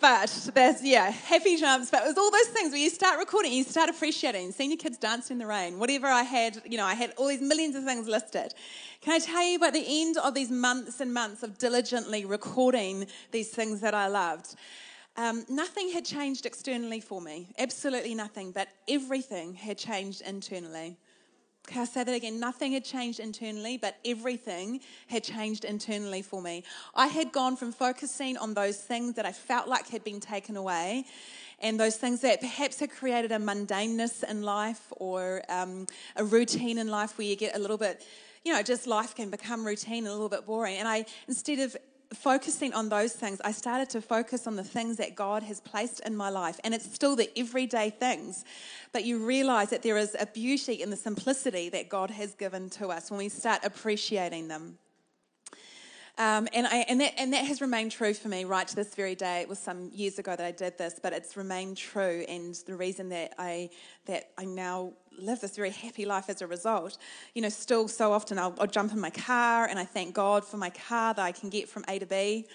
but 0.00 0.50
there's, 0.54 0.82
yeah, 0.82 1.10
happy 1.10 1.56
jumps. 1.56 1.90
But 1.90 2.04
it 2.04 2.08
was 2.08 2.18
all 2.18 2.30
those 2.30 2.48
things 2.48 2.70
where 2.72 2.80
you 2.80 2.90
start 2.90 3.18
recording, 3.18 3.52
you 3.52 3.64
start 3.64 3.90
appreciating, 3.90 4.52
seeing 4.52 4.70
your 4.70 4.78
kids 4.78 4.98
dance 4.98 5.30
in 5.30 5.38
the 5.38 5.46
rain, 5.46 5.78
whatever 5.78 6.06
I 6.06 6.22
had, 6.22 6.62
you 6.64 6.76
know, 6.76 6.84
I 6.84 6.94
had 6.94 7.12
all 7.16 7.28
these 7.28 7.40
millions 7.40 7.76
of 7.76 7.84
things 7.84 8.08
listed. 8.08 8.54
Can 9.00 9.14
I 9.14 9.18
tell 9.18 9.44
you 9.44 9.58
by 9.58 9.70
the 9.70 9.84
end 9.86 10.16
of 10.18 10.34
these 10.34 10.50
months 10.50 11.00
and 11.00 11.12
months 11.12 11.42
of 11.42 11.58
diligently 11.58 12.24
recording 12.24 13.06
these 13.30 13.50
things 13.50 13.80
that 13.80 13.94
I 13.94 14.08
loved? 14.08 14.54
Um, 15.16 15.44
nothing 15.48 15.90
had 15.90 16.04
changed 16.04 16.46
externally 16.46 17.00
for 17.00 17.20
me, 17.20 17.52
absolutely 17.58 18.14
nothing, 18.14 18.52
but 18.52 18.68
everything 18.88 19.54
had 19.54 19.76
changed 19.76 20.22
internally. 20.22 20.96
Can 21.70 21.82
I 21.82 21.84
say 21.84 22.02
that 22.02 22.12
again? 22.12 22.40
Nothing 22.40 22.72
had 22.72 22.84
changed 22.84 23.20
internally, 23.20 23.76
but 23.76 23.96
everything 24.04 24.80
had 25.06 25.22
changed 25.22 25.64
internally 25.64 26.20
for 26.20 26.42
me. 26.42 26.64
I 26.96 27.06
had 27.06 27.30
gone 27.30 27.56
from 27.56 27.70
focusing 27.70 28.36
on 28.38 28.54
those 28.54 28.78
things 28.78 29.14
that 29.14 29.24
I 29.24 29.30
felt 29.30 29.68
like 29.68 29.86
had 29.88 30.02
been 30.02 30.18
taken 30.18 30.56
away 30.56 31.04
and 31.60 31.78
those 31.78 31.96
things 31.96 32.22
that 32.22 32.40
perhaps 32.40 32.80
had 32.80 32.90
created 32.90 33.30
a 33.30 33.36
mundaneness 33.36 34.28
in 34.28 34.42
life 34.42 34.92
or 34.96 35.42
um, 35.48 35.86
a 36.16 36.24
routine 36.24 36.76
in 36.76 36.88
life 36.88 37.16
where 37.16 37.26
you 37.28 37.36
get 37.36 37.54
a 37.54 37.58
little 37.60 37.78
bit, 37.78 38.04
you 38.44 38.52
know, 38.52 38.64
just 38.64 38.88
life 38.88 39.14
can 39.14 39.30
become 39.30 39.64
routine 39.64 39.98
and 39.98 40.08
a 40.08 40.12
little 40.12 40.28
bit 40.28 40.44
boring. 40.46 40.76
And 40.76 40.88
I, 40.88 41.04
instead 41.28 41.60
of 41.60 41.76
focusing 42.12 42.74
on 42.74 42.88
those 42.88 43.12
things, 43.12 43.40
I 43.44 43.52
started 43.52 43.88
to 43.90 44.00
focus 44.00 44.46
on 44.46 44.56
the 44.56 44.64
things 44.64 44.96
that 44.96 45.14
God 45.14 45.42
has 45.44 45.60
placed 45.60 46.00
in 46.00 46.16
my 46.16 46.28
life. 46.28 46.58
And 46.64 46.74
it's 46.74 46.92
still 46.92 47.16
the 47.16 47.30
everyday 47.38 47.90
things, 47.90 48.44
but 48.92 49.04
you 49.04 49.24
realize 49.24 49.70
that 49.70 49.82
there 49.82 49.96
is 49.96 50.16
a 50.18 50.26
beauty 50.26 50.74
in 50.74 50.90
the 50.90 50.96
simplicity 50.96 51.68
that 51.70 51.88
God 51.88 52.10
has 52.10 52.34
given 52.34 52.68
to 52.70 52.88
us 52.88 53.10
when 53.10 53.18
we 53.18 53.28
start 53.28 53.64
appreciating 53.64 54.48
them. 54.48 54.78
Um, 56.18 56.48
and, 56.52 56.66
I, 56.66 56.84
and, 56.88 57.00
that, 57.00 57.14
and 57.16 57.32
that 57.32 57.46
has 57.46 57.62
remained 57.62 57.92
true 57.92 58.12
for 58.12 58.28
me 58.28 58.44
right 58.44 58.68
to 58.68 58.76
this 58.76 58.94
very 58.94 59.14
day. 59.14 59.40
It 59.40 59.48
was 59.48 59.58
some 59.58 59.90
years 59.94 60.18
ago 60.18 60.36
that 60.36 60.44
I 60.44 60.50
did 60.50 60.76
this, 60.76 61.00
but 61.02 61.14
it's 61.14 61.34
remained 61.36 61.78
true. 61.78 62.26
And 62.28 62.54
the 62.66 62.76
reason 62.76 63.08
that 63.08 63.32
I, 63.38 63.70
that 64.04 64.30
I 64.36 64.44
now 64.44 64.92
live 65.18 65.40
this 65.40 65.56
very 65.56 65.70
happy 65.70 66.04
life 66.04 66.28
as 66.28 66.40
a 66.40 66.46
result, 66.46 66.98
you 67.34 67.42
know, 67.42 67.48
still 67.48 67.88
so 67.88 68.12
often 68.12 68.38
I'll, 68.38 68.54
I'll 68.58 68.66
jump 68.66 68.92
in 68.92 69.00
my 69.00 69.10
car 69.10 69.66
and 69.66 69.78
I 69.78 69.84
thank 69.84 70.14
God 70.14 70.44
for 70.44 70.56
my 70.56 70.70
car 70.70 71.14
that 71.14 71.22
I 71.22 71.32
can 71.32 71.50
get 71.50 71.68
from 71.68 71.84
A 71.88 71.98
to 71.98 72.06
B. 72.06 72.46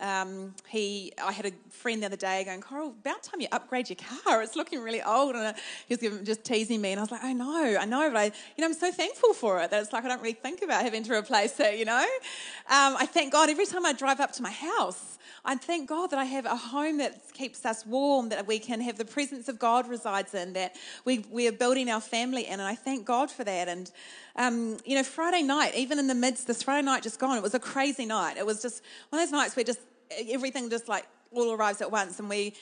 Um, 0.00 0.54
he, 0.66 1.12
I 1.22 1.30
had 1.30 1.44
a 1.44 1.52
friend 1.68 2.02
the 2.02 2.06
other 2.06 2.16
day 2.16 2.42
going, 2.44 2.62
Coral, 2.62 2.88
about 2.88 3.22
time 3.22 3.40
you 3.40 3.48
upgrade 3.52 3.90
your 3.90 3.98
car. 4.24 4.42
It's 4.42 4.56
looking 4.56 4.80
really 4.80 5.02
old. 5.02 5.36
And 5.36 5.54
he 5.88 6.08
was 6.08 6.20
just 6.22 6.42
teasing 6.42 6.80
me. 6.80 6.92
And 6.92 7.00
I 7.00 7.02
was 7.02 7.10
like, 7.10 7.22
I 7.22 7.34
know, 7.34 7.76
I 7.78 7.84
know. 7.84 8.08
But 8.10 8.16
I, 8.16 8.24
you 8.24 8.62
know, 8.62 8.66
I'm 8.66 8.74
so 8.74 8.90
thankful 8.90 9.34
for 9.34 9.60
it 9.60 9.70
that 9.70 9.82
it's 9.82 9.92
like 9.92 10.04
I 10.04 10.08
don't 10.08 10.22
really 10.22 10.32
think 10.32 10.62
about 10.62 10.82
having 10.82 11.02
to 11.02 11.12
replace 11.12 11.60
it, 11.60 11.78
you 11.78 11.84
know. 11.84 12.00
Um, 12.00 12.96
I 12.96 13.06
thank 13.06 13.32
God 13.32 13.50
every 13.50 13.66
time 13.66 13.84
I 13.84 13.92
drive 13.92 14.20
up 14.20 14.32
to 14.32 14.42
my 14.42 14.50
house. 14.50 15.18
I 15.44 15.56
thank 15.56 15.88
God 15.88 16.10
that 16.10 16.18
I 16.18 16.24
have 16.24 16.46
a 16.46 16.56
home 16.56 16.98
that 16.98 17.32
keeps 17.32 17.64
us 17.64 17.86
warm, 17.86 18.28
that 18.28 18.46
we 18.46 18.58
can 18.58 18.80
have 18.80 18.98
the 18.98 19.04
presence 19.04 19.48
of 19.48 19.58
God 19.58 19.88
resides 19.88 20.34
in, 20.34 20.52
that 20.52 20.76
we, 21.04 21.24
we 21.30 21.48
are 21.48 21.52
building 21.52 21.90
our 21.90 22.00
family 22.00 22.46
in. 22.46 22.54
And 22.54 22.62
I 22.62 22.74
thank 22.74 23.06
God 23.06 23.30
for 23.30 23.44
that. 23.44 23.68
And, 23.68 23.90
um, 24.36 24.76
you 24.84 24.96
know, 24.96 25.02
Friday 25.02 25.42
night, 25.42 25.74
even 25.74 25.98
in 25.98 26.06
the 26.06 26.14
midst, 26.14 26.46
this 26.46 26.62
Friday 26.62 26.84
night 26.84 27.02
just 27.02 27.18
gone, 27.18 27.36
it 27.36 27.42
was 27.42 27.54
a 27.54 27.60
crazy 27.60 28.06
night. 28.06 28.36
It 28.36 28.44
was 28.44 28.60
just 28.60 28.82
one 29.08 29.22
of 29.22 29.28
those 29.28 29.32
nights 29.32 29.56
where 29.56 29.64
just 29.64 29.80
everything 30.28 30.68
just 30.68 30.88
like 30.88 31.06
all 31.32 31.52
arrives 31.52 31.80
at 31.80 31.90
once 31.90 32.18
and 32.18 32.28
we 32.28 32.52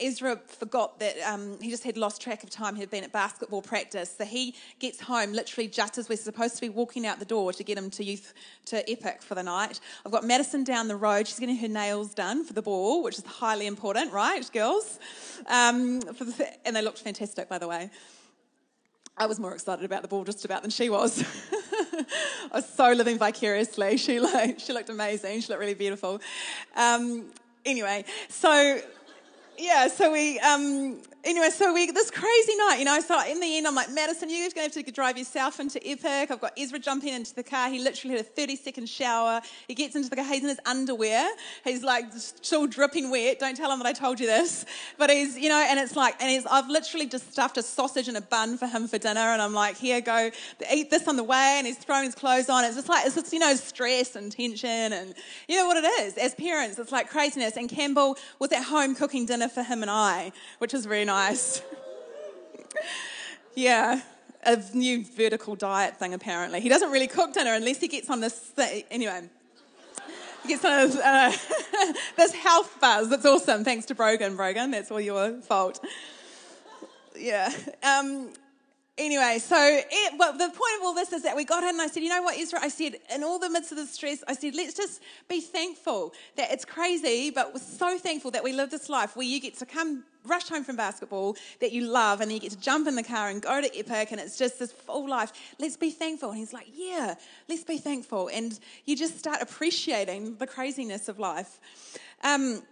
Ezra 0.00 0.40
forgot 0.46 0.98
that 1.00 1.16
um, 1.26 1.58
he 1.60 1.68
just 1.70 1.84
had 1.84 1.98
lost 1.98 2.22
track 2.22 2.42
of 2.42 2.50
time. 2.50 2.74
He 2.74 2.80
had 2.80 2.90
been 2.90 3.04
at 3.04 3.12
basketball 3.12 3.60
practice. 3.60 4.14
So 4.16 4.24
he 4.24 4.54
gets 4.78 5.00
home 5.00 5.32
literally 5.32 5.68
just 5.68 5.98
as 5.98 6.08
we're 6.08 6.16
supposed 6.16 6.54
to 6.54 6.60
be 6.62 6.70
walking 6.70 7.06
out 7.06 7.18
the 7.18 7.26
door 7.26 7.52
to 7.52 7.62
get 7.62 7.76
him 7.76 7.90
to 7.90 8.04
youth 8.04 8.32
to 8.66 8.90
Epic 8.90 9.22
for 9.22 9.34
the 9.34 9.42
night. 9.42 9.80
I've 10.06 10.12
got 10.12 10.24
Madison 10.24 10.64
down 10.64 10.88
the 10.88 10.96
road. 10.96 11.28
She's 11.28 11.38
getting 11.38 11.56
her 11.56 11.68
nails 11.68 12.14
done 12.14 12.44
for 12.44 12.54
the 12.54 12.62
ball, 12.62 13.02
which 13.02 13.18
is 13.18 13.26
highly 13.26 13.66
important, 13.66 14.12
right, 14.12 14.50
girls? 14.52 14.98
Um, 15.46 16.00
the, 16.00 16.48
and 16.64 16.74
they 16.74 16.82
looked 16.82 17.00
fantastic, 17.00 17.48
by 17.48 17.58
the 17.58 17.68
way. 17.68 17.90
I 19.18 19.26
was 19.26 19.38
more 19.38 19.52
excited 19.52 19.84
about 19.84 20.00
the 20.00 20.08
ball 20.08 20.24
just 20.24 20.44
about 20.46 20.62
than 20.62 20.70
she 20.70 20.88
was. 20.88 21.22
I 21.52 22.06
was 22.54 22.68
so 22.68 22.92
living 22.92 23.18
vicariously. 23.18 23.98
She, 23.98 24.20
like, 24.20 24.58
she 24.58 24.72
looked 24.72 24.88
amazing. 24.88 25.42
She 25.42 25.48
looked 25.48 25.60
really 25.60 25.74
beautiful. 25.74 26.18
Um, 26.74 27.26
anyway, 27.66 28.06
so 28.30 28.80
yeah, 29.58 29.88
so 29.88 30.12
we, 30.12 30.38
um, 30.40 30.98
anyway, 31.24 31.50
so 31.50 31.72
we, 31.72 31.90
this 31.90 32.10
crazy 32.10 32.56
night, 32.56 32.76
you 32.78 32.84
know, 32.84 33.00
so 33.00 33.20
in 33.28 33.40
the 33.40 33.56
end, 33.56 33.66
I'm 33.66 33.74
like, 33.74 33.90
Madison, 33.90 34.30
you're 34.30 34.40
going 34.50 34.70
to 34.70 34.78
have 34.78 34.86
to 34.86 34.92
drive 34.92 35.16
yourself 35.16 35.60
into 35.60 35.78
Epic. 35.86 36.30
I've 36.30 36.40
got 36.40 36.52
Ezra 36.58 36.78
jumping 36.78 37.14
into 37.14 37.34
the 37.34 37.42
car. 37.42 37.70
He 37.70 37.78
literally 37.78 38.16
had 38.16 38.24
a 38.24 38.28
30 38.28 38.56
second 38.56 38.88
shower. 38.88 39.40
He 39.68 39.74
gets 39.74 39.94
into 39.96 40.10
the 40.10 40.16
car. 40.16 40.24
He's 40.24 40.42
in 40.42 40.48
his 40.48 40.60
underwear. 40.66 41.28
He's 41.64 41.82
like 41.82 42.12
still 42.12 42.66
dripping 42.66 43.10
wet. 43.10 43.38
Don't 43.38 43.56
tell 43.56 43.70
him 43.70 43.78
that 43.78 43.86
I 43.86 43.92
told 43.92 44.20
you 44.20 44.26
this. 44.26 44.64
But 44.98 45.10
he's, 45.10 45.38
you 45.38 45.48
know, 45.48 45.64
and 45.68 45.78
it's 45.78 45.96
like, 45.96 46.20
and 46.20 46.30
he's, 46.30 46.46
I've 46.46 46.68
literally 46.68 47.06
just 47.06 47.32
stuffed 47.32 47.56
a 47.56 47.62
sausage 47.62 48.08
and 48.08 48.16
a 48.16 48.22
bun 48.22 48.58
for 48.58 48.66
him 48.66 48.88
for 48.88 48.98
dinner. 48.98 49.20
And 49.20 49.40
I'm 49.40 49.54
like, 49.54 49.76
here, 49.76 50.00
go 50.00 50.30
eat 50.72 50.90
this 50.90 51.08
on 51.08 51.16
the 51.16 51.24
way. 51.24 51.54
And 51.58 51.66
he's 51.66 51.78
throwing 51.78 52.04
his 52.04 52.14
clothes 52.14 52.48
on. 52.48 52.64
It's 52.64 52.76
just 52.76 52.88
like, 52.88 53.06
it's 53.06 53.14
just, 53.14 53.32
you 53.32 53.38
know, 53.38 53.54
stress 53.54 54.16
and 54.16 54.32
tension. 54.32 54.92
And 54.92 55.14
you 55.48 55.56
know 55.56 55.66
what 55.66 55.76
it 55.76 55.86
is? 56.02 56.18
As 56.18 56.34
parents, 56.34 56.78
it's 56.78 56.92
like 56.92 57.08
craziness. 57.08 57.56
And 57.56 57.68
Campbell 57.68 58.16
was 58.38 58.52
at 58.52 58.64
home 58.64 58.94
cooking 58.94 59.26
dinner 59.26 59.48
for 59.48 59.62
him 59.62 59.82
and 59.82 59.90
I, 59.90 60.32
which 60.58 60.72
was 60.72 60.86
very 60.86 61.04
nice. 61.04 61.11
yeah, 63.54 64.00
a 64.44 64.56
new 64.74 65.04
vertical 65.04 65.54
diet 65.54 65.98
thing 65.98 66.14
apparently. 66.14 66.60
He 66.60 66.68
doesn't 66.68 66.90
really 66.90 67.06
cook 67.06 67.34
dinner 67.34 67.54
unless 67.54 67.80
he 67.80 67.88
gets 67.88 68.10
on 68.10 68.20
this. 68.20 68.52
Anyway, 68.90 69.28
he 70.42 70.48
gets 70.48 70.64
on 70.64 70.88
this, 70.88 70.96
uh, 70.96 71.32
this 72.16 72.32
health 72.32 72.76
buzz. 72.80 73.10
That's 73.10 73.26
awesome. 73.26 73.64
Thanks 73.64 73.86
to 73.86 73.94
Brogan. 73.94 74.36
Brogan, 74.36 74.70
that's 74.70 74.90
all 74.90 75.00
your 75.00 75.40
fault. 75.42 75.84
Yeah. 77.16 77.52
Um, 77.82 78.30
Anyway, 78.98 79.38
so 79.38 79.56
it, 79.58 80.14
well, 80.18 80.34
the 80.34 80.48
point 80.48 80.74
of 80.78 80.84
all 80.84 80.92
this 80.92 81.14
is 81.14 81.22
that 81.22 81.34
we 81.34 81.46
got 81.46 81.62
in 81.62 81.70
and 81.70 81.80
I 81.80 81.86
said, 81.86 82.02
you 82.02 82.10
know 82.10 82.20
what, 82.22 82.38
Ezra? 82.38 82.60
I 82.60 82.68
said, 82.68 82.96
in 83.14 83.24
all 83.24 83.38
the 83.38 83.48
midst 83.48 83.72
of 83.72 83.78
the 83.78 83.86
stress, 83.86 84.22
I 84.28 84.34
said, 84.34 84.54
let's 84.54 84.74
just 84.74 85.00
be 85.30 85.40
thankful 85.40 86.12
that 86.36 86.52
it's 86.52 86.66
crazy, 86.66 87.30
but 87.30 87.54
we're 87.54 87.60
so 87.60 87.96
thankful 87.96 88.30
that 88.32 88.44
we 88.44 88.52
live 88.52 88.70
this 88.70 88.90
life 88.90 89.16
where 89.16 89.26
you 89.26 89.40
get 89.40 89.58
to 89.60 89.66
come 89.66 90.04
rush 90.26 90.46
home 90.50 90.62
from 90.62 90.76
basketball 90.76 91.36
that 91.60 91.72
you 91.72 91.86
love 91.86 92.20
and 92.20 92.30
you 92.30 92.38
get 92.38 92.50
to 92.50 92.60
jump 92.60 92.86
in 92.86 92.94
the 92.94 93.02
car 93.02 93.30
and 93.30 93.40
go 93.40 93.62
to 93.62 93.78
Epic 93.78 94.12
and 94.12 94.20
it's 94.20 94.36
just 94.36 94.58
this 94.58 94.72
full 94.72 95.08
life. 95.08 95.32
Let's 95.58 95.78
be 95.78 95.90
thankful. 95.90 96.28
And 96.28 96.38
he's 96.38 96.52
like, 96.52 96.66
yeah, 96.74 97.14
let's 97.48 97.64
be 97.64 97.78
thankful. 97.78 98.28
And 98.28 98.60
you 98.84 98.94
just 98.94 99.18
start 99.18 99.40
appreciating 99.40 100.36
the 100.36 100.46
craziness 100.46 101.08
of 101.08 101.18
life. 101.18 101.60
Um, 102.22 102.62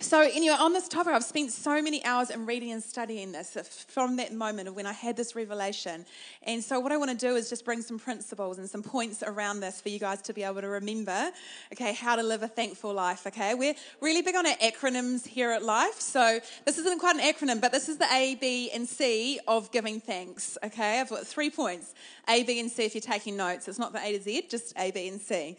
so, 0.00 0.20
anyway, 0.20 0.54
on 0.56 0.72
this 0.72 0.86
topic, 0.86 1.12
I've 1.12 1.24
spent 1.24 1.50
so 1.50 1.82
many 1.82 2.04
hours 2.04 2.30
in 2.30 2.46
reading 2.46 2.70
and 2.70 2.80
studying 2.80 3.32
this 3.32 3.56
from 3.88 4.14
that 4.18 4.32
moment 4.32 4.68
of 4.68 4.76
when 4.76 4.86
I 4.86 4.92
had 4.92 5.16
this 5.16 5.34
revelation. 5.34 6.06
And 6.44 6.62
so, 6.62 6.78
what 6.78 6.92
I 6.92 6.96
want 6.96 7.10
to 7.10 7.16
do 7.16 7.34
is 7.34 7.48
just 7.48 7.64
bring 7.64 7.82
some 7.82 7.98
principles 7.98 8.58
and 8.58 8.70
some 8.70 8.84
points 8.84 9.24
around 9.26 9.58
this 9.58 9.80
for 9.80 9.88
you 9.88 9.98
guys 9.98 10.22
to 10.22 10.32
be 10.32 10.44
able 10.44 10.60
to 10.60 10.68
remember, 10.68 11.32
okay, 11.72 11.94
how 11.94 12.14
to 12.14 12.22
live 12.22 12.44
a 12.44 12.48
thankful 12.48 12.94
life, 12.94 13.26
okay? 13.26 13.54
We're 13.54 13.74
really 14.00 14.22
big 14.22 14.36
on 14.36 14.46
our 14.46 14.54
acronyms 14.58 15.26
here 15.26 15.50
at 15.50 15.64
Life. 15.64 15.98
So, 15.98 16.38
this 16.64 16.78
isn't 16.78 17.00
quite 17.00 17.16
an 17.16 17.22
acronym, 17.22 17.60
but 17.60 17.72
this 17.72 17.88
is 17.88 17.98
the 17.98 18.06
A, 18.12 18.36
B, 18.36 18.70
and 18.72 18.88
C 18.88 19.40
of 19.48 19.72
giving 19.72 20.00
thanks, 20.00 20.56
okay? 20.62 21.00
I've 21.00 21.10
got 21.10 21.26
three 21.26 21.50
points 21.50 21.92
A, 22.28 22.44
B, 22.44 22.60
and 22.60 22.70
C 22.70 22.84
if 22.84 22.94
you're 22.94 23.02
taking 23.02 23.36
notes. 23.36 23.66
It's 23.66 23.80
not 23.80 23.92
the 23.92 24.00
A 24.00 24.16
to 24.16 24.22
Z, 24.22 24.46
just 24.48 24.78
A, 24.78 24.92
B, 24.92 25.08
and 25.08 25.20
C. 25.20 25.56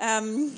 Um, 0.00 0.54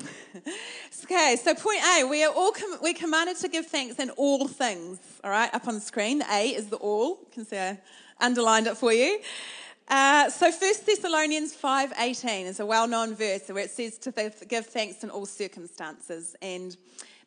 okay, 1.05 1.37
so 1.43 1.55
point 1.55 1.81
A, 1.99 2.05
we 2.05 2.23
are 2.25 2.33
all 2.33 2.53
com- 2.53 2.79
we're 2.83 2.95
to 3.31 3.49
give 3.49 3.67
thanks 3.67 3.99
in 3.99 4.11
all 4.11 4.49
things. 4.49 4.99
All 5.23 5.31
right, 5.31 5.53
up 5.55 5.69
on 5.69 5.75
the 5.75 5.81
screen, 5.81 6.23
A 6.31 6.49
is 6.49 6.67
the 6.67 6.77
all. 6.77 7.19
You 7.21 7.29
can 7.33 7.45
see 7.45 7.57
I 7.57 7.79
underlined 8.21 8.67
it 8.67 8.77
for 8.77 8.93
you. 8.93 9.21
Uh, 9.89 10.29
so 10.31 10.51
1 10.51 10.59
Thessalonians 10.87 11.57
5.18 11.57 12.45
is 12.47 12.61
a 12.61 12.67
well-known 12.67 13.15
verse 13.15 13.49
where 13.49 13.65
it 13.65 13.71
says 13.71 13.99
to 13.99 14.33
give 14.49 14.67
thanks 14.67 15.05
in 15.05 15.11
all 15.11 15.27
circumstances. 15.27 16.35
And 16.43 16.77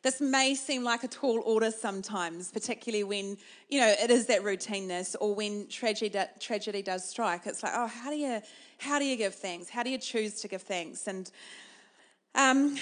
this 0.02 0.20
may 0.20 0.54
seem 0.54 0.84
like 0.84 1.02
a 1.02 1.08
tall 1.08 1.42
order 1.44 1.70
sometimes, 1.70 2.52
particularly 2.52 3.04
when, 3.04 3.36
you 3.68 3.80
know, 3.80 3.94
it 3.98 4.10
is 4.10 4.26
that 4.26 4.42
routineness 4.42 5.16
or 5.20 5.34
when 5.34 5.66
tragedy, 5.68 6.18
tragedy 6.40 6.82
does 6.82 7.08
strike. 7.08 7.46
It's 7.46 7.62
like, 7.62 7.72
oh, 7.74 7.86
how 7.86 8.10
do 8.10 8.16
you, 8.16 8.40
how 8.78 8.98
do 8.98 9.04
you 9.04 9.16
give 9.16 9.34
thanks? 9.34 9.68
How 9.68 9.82
do 9.82 9.90
you 9.90 9.98
choose 9.98 10.40
to 10.42 10.48
give 10.48 10.62
thanks? 10.62 11.06
And 11.06 11.30
um, 12.34 12.76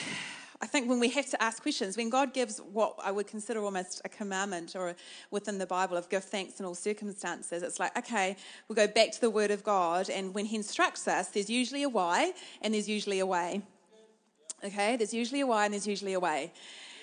I 0.61 0.67
think 0.67 0.89
when 0.89 1.01
we 1.01 1.11
have 1.11 1.29
to 1.31 1.43
ask 1.43 1.63
questions, 1.63 1.97
when 1.97 2.11
God 2.11 2.33
gives 2.33 2.59
what 2.59 2.95
I 3.03 3.11
would 3.11 3.27
consider 3.27 3.63
almost 3.63 4.01
a 4.05 4.09
commandment 4.09 4.77
or 4.77 4.95
within 5.31 5.59
the 5.59 5.67
Bible 5.67 5.97
of 5.97 6.09
give 6.09 6.25
thanks 6.25 6.61
in 6.61 6.67
all 6.67 6.75
circumstances, 6.75 7.63
it's 7.63 7.81
like, 7.81 7.97
okay, 7.99 8.37
we'll 8.69 8.77
go 8.77 8.87
back 8.87 9.13
to 9.13 9.21
the 9.21 9.31
Word 9.31 9.51
of 9.51 9.65
God, 9.65 10.09
and 10.09 10.33
when 10.35 10.45
He 10.45 10.57
instructs 10.57 11.09
us, 11.09 11.29
there's 11.29 11.51
usually 11.51 11.83
a 11.83 11.89
why 11.89 12.33
and 12.63 12.75
there's 12.75 12.89
usually 12.89 13.19
a 13.19 13.27
way. 13.27 13.63
Okay, 14.65 14.97
there's 14.97 15.13
usually 15.13 15.41
a 15.41 15.47
why 15.47 15.65
and 15.65 15.75
there's 15.75 15.87
usually 15.87 16.15
a 16.15 16.21
way. 16.21 16.53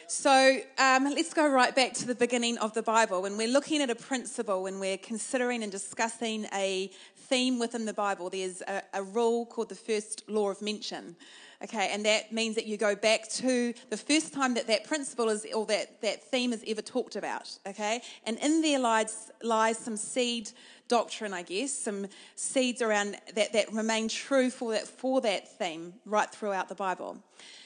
So 0.08 0.60
um, 0.78 1.06
let's 1.06 1.34
go 1.34 1.48
right 1.48 1.74
back 1.74 1.94
to 1.94 2.06
the 2.06 2.16
beginning 2.16 2.58
of 2.58 2.74
the 2.74 2.84
Bible. 2.84 3.22
When 3.22 3.38
we're 3.38 3.48
looking 3.48 3.82
at 3.82 3.90
a 3.90 3.96
principle, 3.96 4.64
when 4.64 4.80
we're 4.80 4.98
considering 4.98 5.64
and 5.64 5.72
discussing 5.72 6.48
a 6.54 6.92
theme 7.16 7.60
within 7.60 7.86
the 7.86 7.94
Bible, 7.94 8.30
there's 8.30 8.62
a, 8.64 8.82
a 8.94 9.04
rule 9.04 9.46
called 9.46 9.70
the 9.70 9.76
first 9.76 10.28
law 10.28 10.50
of 10.50 10.62
mention. 10.62 11.16
Okay, 11.64 11.92
and 11.94 12.04
that 12.06 12.32
means 12.32 12.56
that 12.56 12.66
you 12.66 12.76
go 12.76 12.96
back 12.96 13.30
to 13.30 13.74
the 13.92 13.98
first 13.98 14.34
time 14.34 14.56
that 14.56 14.66
that 14.66 14.84
principle 14.84 15.30
is, 15.30 15.46
or 15.54 15.66
that, 15.68 16.02
that 16.02 16.24
theme 16.24 16.54
is 16.54 16.64
ever 16.68 16.82
talked 16.82 17.16
about. 17.16 17.56
Okay, 17.68 18.02
and 18.26 18.38
in 18.40 18.62
there 18.62 18.80
lies, 18.80 19.32
lies 19.44 19.78
some 19.78 19.96
seed 19.96 20.50
doctrine, 20.88 21.34
I 21.34 21.44
guess, 21.44 21.72
some 21.72 22.08
seeds 22.36 22.82
around 22.82 23.16
that, 23.36 23.54
that 23.54 23.72
remain 23.72 24.08
true 24.08 24.50
for 24.50 24.74
that, 24.74 24.88
for 24.88 25.22
that 25.22 25.58
theme 25.58 25.94
right 26.06 26.30
throughout 26.30 26.68
the 26.68 26.76
Bible. 26.76 27.18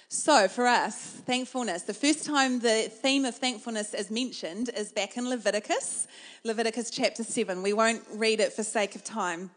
So, 0.10 0.48
for 0.48 0.68
us, 0.68 0.96
thankfulness, 1.26 1.84
the 1.84 1.94
first 1.94 2.26
time 2.26 2.60
the 2.60 2.90
theme 2.92 3.26
of 3.26 3.36
thankfulness 3.36 3.94
is 3.94 4.12
mentioned 4.12 4.70
is 4.78 4.92
back 4.92 5.18
in 5.18 5.28
Leviticus, 5.28 6.08
Leviticus 6.44 6.92
chapter 6.92 7.24
7. 7.24 7.64
We 7.64 7.74
won't 7.74 8.04
read 8.14 8.40
it 8.40 8.54
for 8.54 8.62
sake 8.62 8.96
of 8.96 9.04
time. 9.04 9.50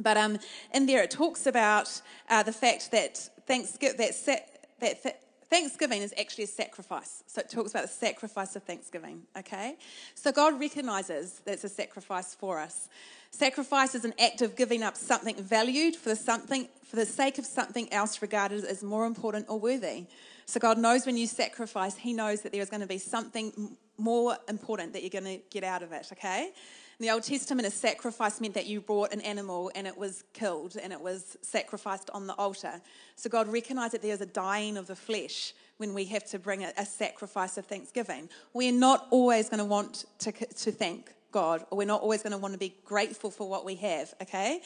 But 0.00 0.16
um, 0.16 0.38
in 0.72 0.86
there, 0.86 1.02
it 1.02 1.10
talks 1.10 1.46
about 1.46 2.00
uh, 2.28 2.42
the 2.42 2.52
fact 2.52 2.90
that 2.90 3.28
Thanksgiving, 3.46 3.96
that, 3.98 4.14
sa- 4.14 4.44
that 4.80 5.02
th- 5.02 5.14
Thanksgiving 5.48 6.02
is 6.02 6.12
actually 6.18 6.44
a 6.44 6.48
sacrifice. 6.48 7.22
So 7.26 7.40
it 7.40 7.50
talks 7.50 7.70
about 7.70 7.82
the 7.82 7.92
sacrifice 7.92 8.56
of 8.56 8.64
Thanksgiving, 8.64 9.22
okay? 9.38 9.76
So 10.14 10.32
God 10.32 10.58
recognizes 10.58 11.40
that 11.44 11.52
it's 11.52 11.64
a 11.64 11.68
sacrifice 11.68 12.34
for 12.34 12.58
us. 12.58 12.88
Sacrifice 13.30 13.94
is 13.94 14.04
an 14.04 14.14
act 14.18 14.42
of 14.42 14.56
giving 14.56 14.82
up 14.82 14.96
something 14.96 15.36
valued 15.36 15.94
for 15.94 16.08
the, 16.08 16.16
something, 16.16 16.68
for 16.84 16.96
the 16.96 17.06
sake 17.06 17.38
of 17.38 17.46
something 17.46 17.92
else 17.92 18.20
regarded 18.20 18.64
as 18.64 18.82
more 18.82 19.06
important 19.06 19.46
or 19.48 19.60
worthy. 19.60 20.06
So 20.46 20.58
God 20.60 20.78
knows 20.78 21.06
when 21.06 21.16
you 21.16 21.26
sacrifice, 21.26 21.96
He 21.96 22.12
knows 22.12 22.42
that 22.42 22.52
there 22.52 22.60
is 22.60 22.70
going 22.70 22.80
to 22.82 22.86
be 22.86 22.98
something 22.98 23.76
more 23.96 24.36
important 24.48 24.92
that 24.92 25.02
you're 25.02 25.10
going 25.10 25.38
to 25.38 25.44
get 25.50 25.64
out 25.64 25.82
of 25.82 25.92
it, 25.92 26.08
okay? 26.12 26.52
In 27.00 27.06
the 27.06 27.12
Old 27.12 27.24
Testament, 27.24 27.66
a 27.66 27.72
sacrifice 27.72 28.40
meant 28.40 28.54
that 28.54 28.66
you 28.66 28.80
brought 28.80 29.12
an 29.12 29.20
animal 29.22 29.70
and 29.74 29.86
it 29.86 29.98
was 29.98 30.22
killed 30.32 30.76
and 30.80 30.92
it 30.92 31.00
was 31.00 31.36
sacrificed 31.42 32.08
on 32.10 32.28
the 32.28 32.34
altar. 32.34 32.80
So 33.16 33.28
God 33.28 33.48
recognized 33.48 33.94
that 33.94 34.02
there's 34.02 34.20
a 34.20 34.26
dying 34.26 34.76
of 34.76 34.86
the 34.86 34.94
flesh 34.94 35.54
when 35.78 35.92
we 35.92 36.04
have 36.06 36.24
to 36.26 36.38
bring 36.38 36.62
a, 36.62 36.72
a 36.78 36.86
sacrifice 36.86 37.58
of 37.58 37.66
thanksgiving. 37.66 38.28
We're 38.52 38.72
not 38.72 39.08
always 39.10 39.48
going 39.48 39.58
to 39.58 39.64
want 39.64 40.04
to, 40.20 40.30
to 40.30 40.70
thank 40.70 41.12
God, 41.32 41.66
or 41.70 41.78
we're 41.78 41.86
not 41.86 42.00
always 42.00 42.22
going 42.22 42.32
to 42.32 42.38
want 42.38 42.54
to 42.54 42.58
be 42.58 42.76
grateful 42.84 43.28
for 43.28 43.48
what 43.48 43.64
we 43.64 43.74
have, 43.76 44.14
okay? 44.22 44.60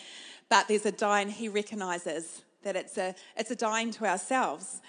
But 0.50 0.68
there's 0.68 0.84
a 0.84 0.92
dying, 0.92 1.30
He 1.30 1.48
recognizes 1.48 2.42
that 2.62 2.76
it's 2.76 2.98
a, 2.98 3.14
it's 3.38 3.50
a 3.50 3.56
dying 3.56 3.90
to 3.92 4.04
ourselves. 4.04 4.82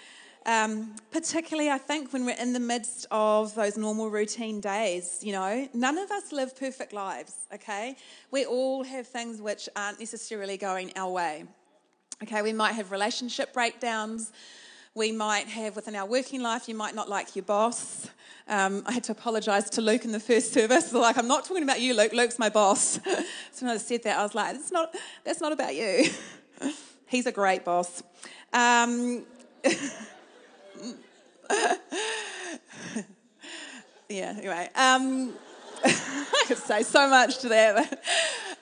Um, 0.46 0.94
particularly, 1.10 1.70
I 1.70 1.78
think, 1.78 2.12
when 2.12 2.24
we're 2.24 2.36
in 2.36 2.52
the 2.52 2.60
midst 2.60 3.06
of 3.10 3.54
those 3.54 3.76
normal 3.76 4.08
routine 4.08 4.60
days, 4.60 5.20
you 5.22 5.32
know, 5.32 5.68
none 5.74 5.98
of 5.98 6.10
us 6.10 6.32
live 6.32 6.56
perfect 6.58 6.92
lives, 6.92 7.34
okay? 7.52 7.96
We 8.30 8.46
all 8.46 8.82
have 8.84 9.06
things 9.06 9.42
which 9.42 9.68
aren't 9.76 9.98
necessarily 9.98 10.56
going 10.56 10.92
our 10.96 11.10
way. 11.10 11.44
Okay, 12.22 12.42
we 12.42 12.52
might 12.52 12.72
have 12.72 12.90
relationship 12.90 13.52
breakdowns. 13.52 14.32
We 14.94 15.12
might 15.12 15.46
have 15.46 15.76
within 15.76 15.94
our 15.94 16.06
working 16.06 16.42
life, 16.42 16.68
you 16.68 16.74
might 16.74 16.94
not 16.94 17.08
like 17.08 17.36
your 17.36 17.44
boss. 17.44 18.08
Um, 18.48 18.82
I 18.86 18.92
had 18.92 19.04
to 19.04 19.12
apologize 19.12 19.70
to 19.70 19.80
Luke 19.80 20.04
in 20.04 20.12
the 20.12 20.20
first 20.20 20.52
service. 20.52 20.92
Like, 21.00 21.16
I'm 21.16 21.28
not 21.28 21.44
talking 21.44 21.62
about 21.62 21.80
you, 21.80 21.94
Luke. 21.94 22.12
Luke's 22.12 22.38
my 22.38 22.48
boss. 22.48 22.98
so 23.52 23.66
when 23.66 23.70
I 23.70 23.76
said 23.76 24.02
that, 24.02 24.18
I 24.18 24.22
was 24.22 24.34
like, 24.34 24.56
it's 24.56 24.72
not, 24.72 24.94
that's 25.24 25.40
not 25.40 25.52
about 25.52 25.74
you. 25.74 26.10
He's 27.06 27.26
a 27.26 27.32
great 27.32 27.64
boss. 27.64 28.02
Um, 28.52 29.24
yeah, 34.08 34.34
anyway. 34.36 34.68
Um, 34.74 35.34
I 35.84 36.44
could 36.46 36.58
say 36.58 36.82
so 36.82 37.08
much 37.08 37.38
to 37.38 37.48
that. 37.48 37.74
But, 37.74 38.02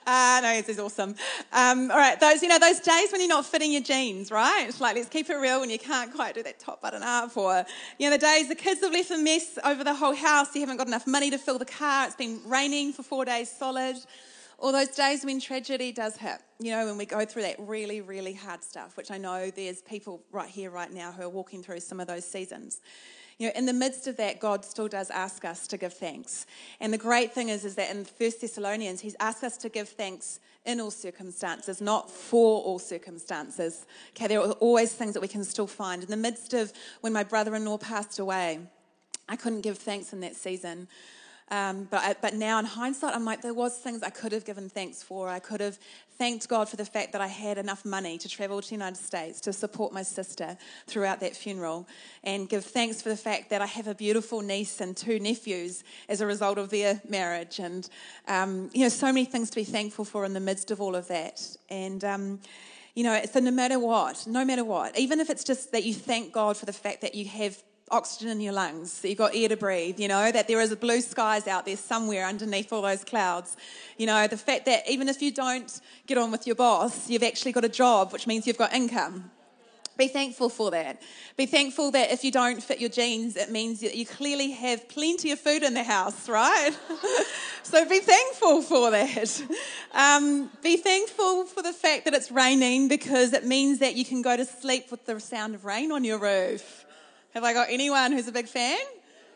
uh, 0.06 0.40
no, 0.42 0.54
this 0.54 0.68
is 0.70 0.78
awesome. 0.78 1.14
Um, 1.52 1.90
all 1.90 1.96
right, 1.98 2.18
those 2.18 2.42
you 2.42 2.48
know 2.48 2.58
those 2.58 2.80
days 2.80 3.12
when 3.12 3.20
you're 3.20 3.28
not 3.28 3.44
fitting 3.44 3.72
your 3.72 3.82
jeans, 3.82 4.30
right? 4.30 4.70
Like 4.80 4.96
let's 4.96 5.08
keep 5.08 5.28
it 5.28 5.34
real 5.34 5.60
when 5.60 5.68
you 5.68 5.78
can't 5.78 6.14
quite 6.14 6.34
do 6.34 6.42
that 6.44 6.58
top 6.58 6.80
button 6.80 7.02
up, 7.02 7.36
or 7.36 7.66
you 7.98 8.08
know 8.08 8.16
the 8.16 8.20
days 8.20 8.48
the 8.48 8.54
kids 8.54 8.80
have 8.80 8.92
left 8.92 9.10
a 9.10 9.18
mess 9.18 9.58
over 9.64 9.84
the 9.84 9.94
whole 9.94 10.14
house. 10.14 10.54
You 10.54 10.60
haven't 10.60 10.78
got 10.78 10.86
enough 10.86 11.06
money 11.06 11.30
to 11.30 11.38
fill 11.38 11.58
the 11.58 11.66
car. 11.66 12.06
It's 12.06 12.16
been 12.16 12.40
raining 12.46 12.92
for 12.92 13.02
four 13.02 13.24
days 13.24 13.50
solid. 13.50 13.96
All 14.58 14.72
those 14.72 14.88
days 14.88 15.24
when 15.24 15.40
tragedy 15.40 15.92
does 15.92 16.16
hit, 16.16 16.38
you 16.58 16.72
know, 16.72 16.84
when 16.86 16.98
we 16.98 17.06
go 17.06 17.24
through 17.24 17.42
that 17.42 17.56
really, 17.58 18.00
really 18.00 18.32
hard 18.32 18.64
stuff, 18.64 18.96
which 18.96 19.10
I 19.10 19.18
know 19.18 19.50
there's 19.50 19.82
people 19.82 20.22
right 20.32 20.48
here, 20.48 20.70
right 20.70 20.92
now, 20.92 21.12
who 21.12 21.22
are 21.22 21.28
walking 21.28 21.62
through 21.62 21.80
some 21.80 22.00
of 22.00 22.08
those 22.08 22.24
seasons 22.24 22.80
you 23.38 23.46
know, 23.46 23.52
in 23.54 23.66
the 23.66 23.72
midst 23.72 24.08
of 24.08 24.16
that, 24.16 24.40
God 24.40 24.64
still 24.64 24.88
does 24.88 25.10
ask 25.10 25.44
us 25.44 25.68
to 25.68 25.76
give 25.76 25.92
thanks. 25.92 26.44
And 26.80 26.92
the 26.92 26.98
great 26.98 27.32
thing 27.32 27.50
is, 27.50 27.64
is 27.64 27.76
that 27.76 27.90
in 27.90 28.04
First 28.04 28.40
Thessalonians, 28.40 29.00
He's 29.00 29.14
asked 29.20 29.44
us 29.44 29.56
to 29.58 29.68
give 29.68 29.88
thanks 29.88 30.40
in 30.64 30.80
all 30.80 30.90
circumstances, 30.90 31.80
not 31.80 32.10
for 32.10 32.60
all 32.62 32.80
circumstances. 32.80 33.86
Okay, 34.10 34.26
there 34.26 34.40
are 34.40 34.50
always 34.52 34.92
things 34.92 35.14
that 35.14 35.20
we 35.20 35.28
can 35.28 35.44
still 35.44 35.68
find. 35.68 36.02
In 36.02 36.10
the 36.10 36.16
midst 36.16 36.52
of 36.52 36.72
when 37.00 37.12
my 37.12 37.22
brother-in-law 37.22 37.78
passed 37.78 38.18
away, 38.18 38.58
I 39.28 39.36
couldn't 39.36 39.60
give 39.60 39.78
thanks 39.78 40.12
in 40.12 40.20
that 40.20 40.34
season. 40.34 40.88
Um, 41.50 41.88
but, 41.90 42.02
I, 42.02 42.14
but 42.20 42.34
now 42.34 42.58
in 42.58 42.66
hindsight, 42.66 43.14
I'm 43.14 43.24
like, 43.24 43.40
there 43.40 43.54
was 43.54 43.78
things 43.78 44.02
I 44.02 44.10
could 44.10 44.32
have 44.32 44.44
given 44.44 44.68
thanks 44.68 45.02
for. 45.02 45.28
I 45.28 45.38
could 45.38 45.60
have 45.60 45.78
thanked 46.18 46.48
God 46.48 46.68
for 46.68 46.76
the 46.76 46.84
fact 46.84 47.12
that 47.12 47.20
I 47.20 47.26
had 47.28 47.58
enough 47.58 47.84
money 47.84 48.18
to 48.18 48.28
travel 48.28 48.60
to 48.60 48.68
the 48.68 48.74
United 48.74 48.98
States 48.98 49.40
to 49.42 49.52
support 49.52 49.92
my 49.92 50.02
sister 50.02 50.58
throughout 50.86 51.20
that 51.20 51.36
funeral, 51.36 51.88
and 52.24 52.48
give 52.48 52.64
thanks 52.64 53.00
for 53.00 53.08
the 53.08 53.16
fact 53.16 53.50
that 53.50 53.62
I 53.62 53.66
have 53.66 53.86
a 53.86 53.94
beautiful 53.94 54.40
niece 54.42 54.80
and 54.80 54.96
two 54.96 55.18
nephews 55.20 55.84
as 56.08 56.20
a 56.20 56.26
result 56.26 56.58
of 56.58 56.70
their 56.70 57.00
marriage, 57.08 57.60
and 57.60 57.88
um, 58.26 58.68
you 58.74 58.82
know, 58.82 58.88
so 58.88 59.06
many 59.06 59.24
things 59.24 59.48
to 59.50 59.56
be 59.56 59.64
thankful 59.64 60.04
for 60.04 60.24
in 60.24 60.34
the 60.34 60.40
midst 60.40 60.70
of 60.70 60.80
all 60.80 60.94
of 60.96 61.08
that. 61.08 61.40
And 61.70 62.04
um, 62.04 62.40
you 62.94 63.04
know, 63.04 63.22
so 63.30 63.38
no 63.38 63.52
matter 63.52 63.78
what, 63.78 64.26
no 64.26 64.44
matter 64.44 64.64
what, 64.64 64.98
even 64.98 65.20
if 65.20 65.30
it's 65.30 65.44
just 65.44 65.70
that 65.70 65.84
you 65.84 65.94
thank 65.94 66.32
God 66.32 66.56
for 66.56 66.66
the 66.66 66.72
fact 66.72 67.00
that 67.02 67.14
you 67.14 67.26
have 67.26 67.62
oxygen 67.90 68.28
in 68.28 68.40
your 68.40 68.52
lungs, 68.52 69.00
that 69.00 69.08
you've 69.08 69.18
got 69.18 69.34
air 69.34 69.48
to 69.48 69.56
breathe, 69.56 69.98
you 69.98 70.08
know, 70.08 70.30
that 70.30 70.48
there 70.48 70.60
is 70.60 70.72
a 70.72 70.76
blue 70.76 71.00
skies 71.00 71.46
out 71.46 71.66
there 71.66 71.76
somewhere 71.76 72.26
underneath 72.26 72.72
all 72.72 72.82
those 72.82 73.04
clouds. 73.04 73.56
You 73.96 74.06
know, 74.06 74.26
the 74.26 74.36
fact 74.36 74.66
that 74.66 74.88
even 74.88 75.08
if 75.08 75.22
you 75.22 75.30
don't 75.30 75.80
get 76.06 76.18
on 76.18 76.30
with 76.30 76.46
your 76.46 76.56
boss, 76.56 77.08
you've 77.08 77.22
actually 77.22 77.52
got 77.52 77.64
a 77.64 77.68
job, 77.68 78.12
which 78.12 78.26
means 78.26 78.46
you've 78.46 78.58
got 78.58 78.72
income. 78.72 79.30
Be 79.98 80.06
thankful 80.06 80.48
for 80.48 80.70
that. 80.70 81.02
Be 81.36 81.46
thankful 81.46 81.90
that 81.90 82.12
if 82.12 82.22
you 82.22 82.30
don't 82.30 82.62
fit 82.62 82.78
your 82.78 82.88
jeans, 82.88 83.34
it 83.34 83.50
means 83.50 83.80
that 83.80 83.96
you 83.96 84.06
clearly 84.06 84.52
have 84.52 84.88
plenty 84.88 85.32
of 85.32 85.40
food 85.40 85.64
in 85.64 85.74
the 85.74 85.82
house, 85.82 86.28
right? 86.28 86.70
so 87.64 87.84
be 87.88 87.98
thankful 87.98 88.62
for 88.62 88.92
that. 88.92 89.42
Um, 89.92 90.50
be 90.62 90.76
thankful 90.76 91.46
for 91.46 91.64
the 91.64 91.72
fact 91.72 92.04
that 92.04 92.14
it's 92.14 92.30
raining 92.30 92.86
because 92.86 93.32
it 93.32 93.44
means 93.44 93.80
that 93.80 93.96
you 93.96 94.04
can 94.04 94.22
go 94.22 94.36
to 94.36 94.44
sleep 94.44 94.92
with 94.92 95.04
the 95.04 95.18
sound 95.18 95.56
of 95.56 95.64
rain 95.64 95.90
on 95.90 96.04
your 96.04 96.18
roof. 96.18 96.86
Have 97.38 97.44
I 97.44 97.52
got 97.52 97.68
anyone 97.70 98.10
who's 98.10 98.26
a 98.26 98.32
big 98.32 98.48
fan? 98.48 98.80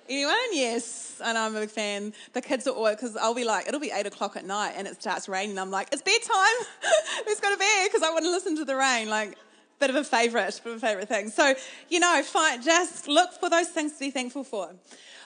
Anyone? 0.08 0.34
Yes. 0.50 1.20
I 1.24 1.34
know 1.34 1.42
I'm 1.42 1.54
a 1.54 1.60
big 1.60 1.70
fan. 1.70 2.12
The 2.32 2.40
kids 2.40 2.66
are 2.66 2.74
always, 2.74 2.96
because 2.96 3.16
I'll 3.16 3.32
be 3.32 3.44
like, 3.44 3.68
it'll 3.68 3.78
be 3.78 3.92
eight 3.94 4.06
o'clock 4.06 4.34
at 4.34 4.44
night 4.44 4.72
and 4.76 4.88
it 4.88 5.00
starts 5.00 5.28
raining. 5.28 5.56
I'm 5.56 5.70
like, 5.70 5.86
it's 5.92 6.02
bedtime. 6.02 6.66
Let's 7.26 7.38
go 7.38 7.52
to 7.52 7.56
bed 7.56 7.86
because 7.86 8.02
I 8.02 8.10
want 8.10 8.24
to 8.24 8.30
listen 8.32 8.56
to 8.56 8.64
the 8.64 8.74
rain. 8.74 9.08
Like, 9.08 9.38
bit 9.78 9.88
of 9.88 9.94
a 9.94 10.02
favourite, 10.02 10.60
bit 10.64 10.72
of 10.72 10.78
a 10.78 10.84
favourite 10.84 11.06
thing. 11.06 11.30
So, 11.30 11.54
you 11.90 12.00
know, 12.00 12.22
fine, 12.24 12.60
just 12.60 13.06
look 13.06 13.34
for 13.34 13.48
those 13.48 13.68
things 13.68 13.92
to 13.92 14.00
be 14.00 14.10
thankful 14.10 14.42
for. 14.42 14.72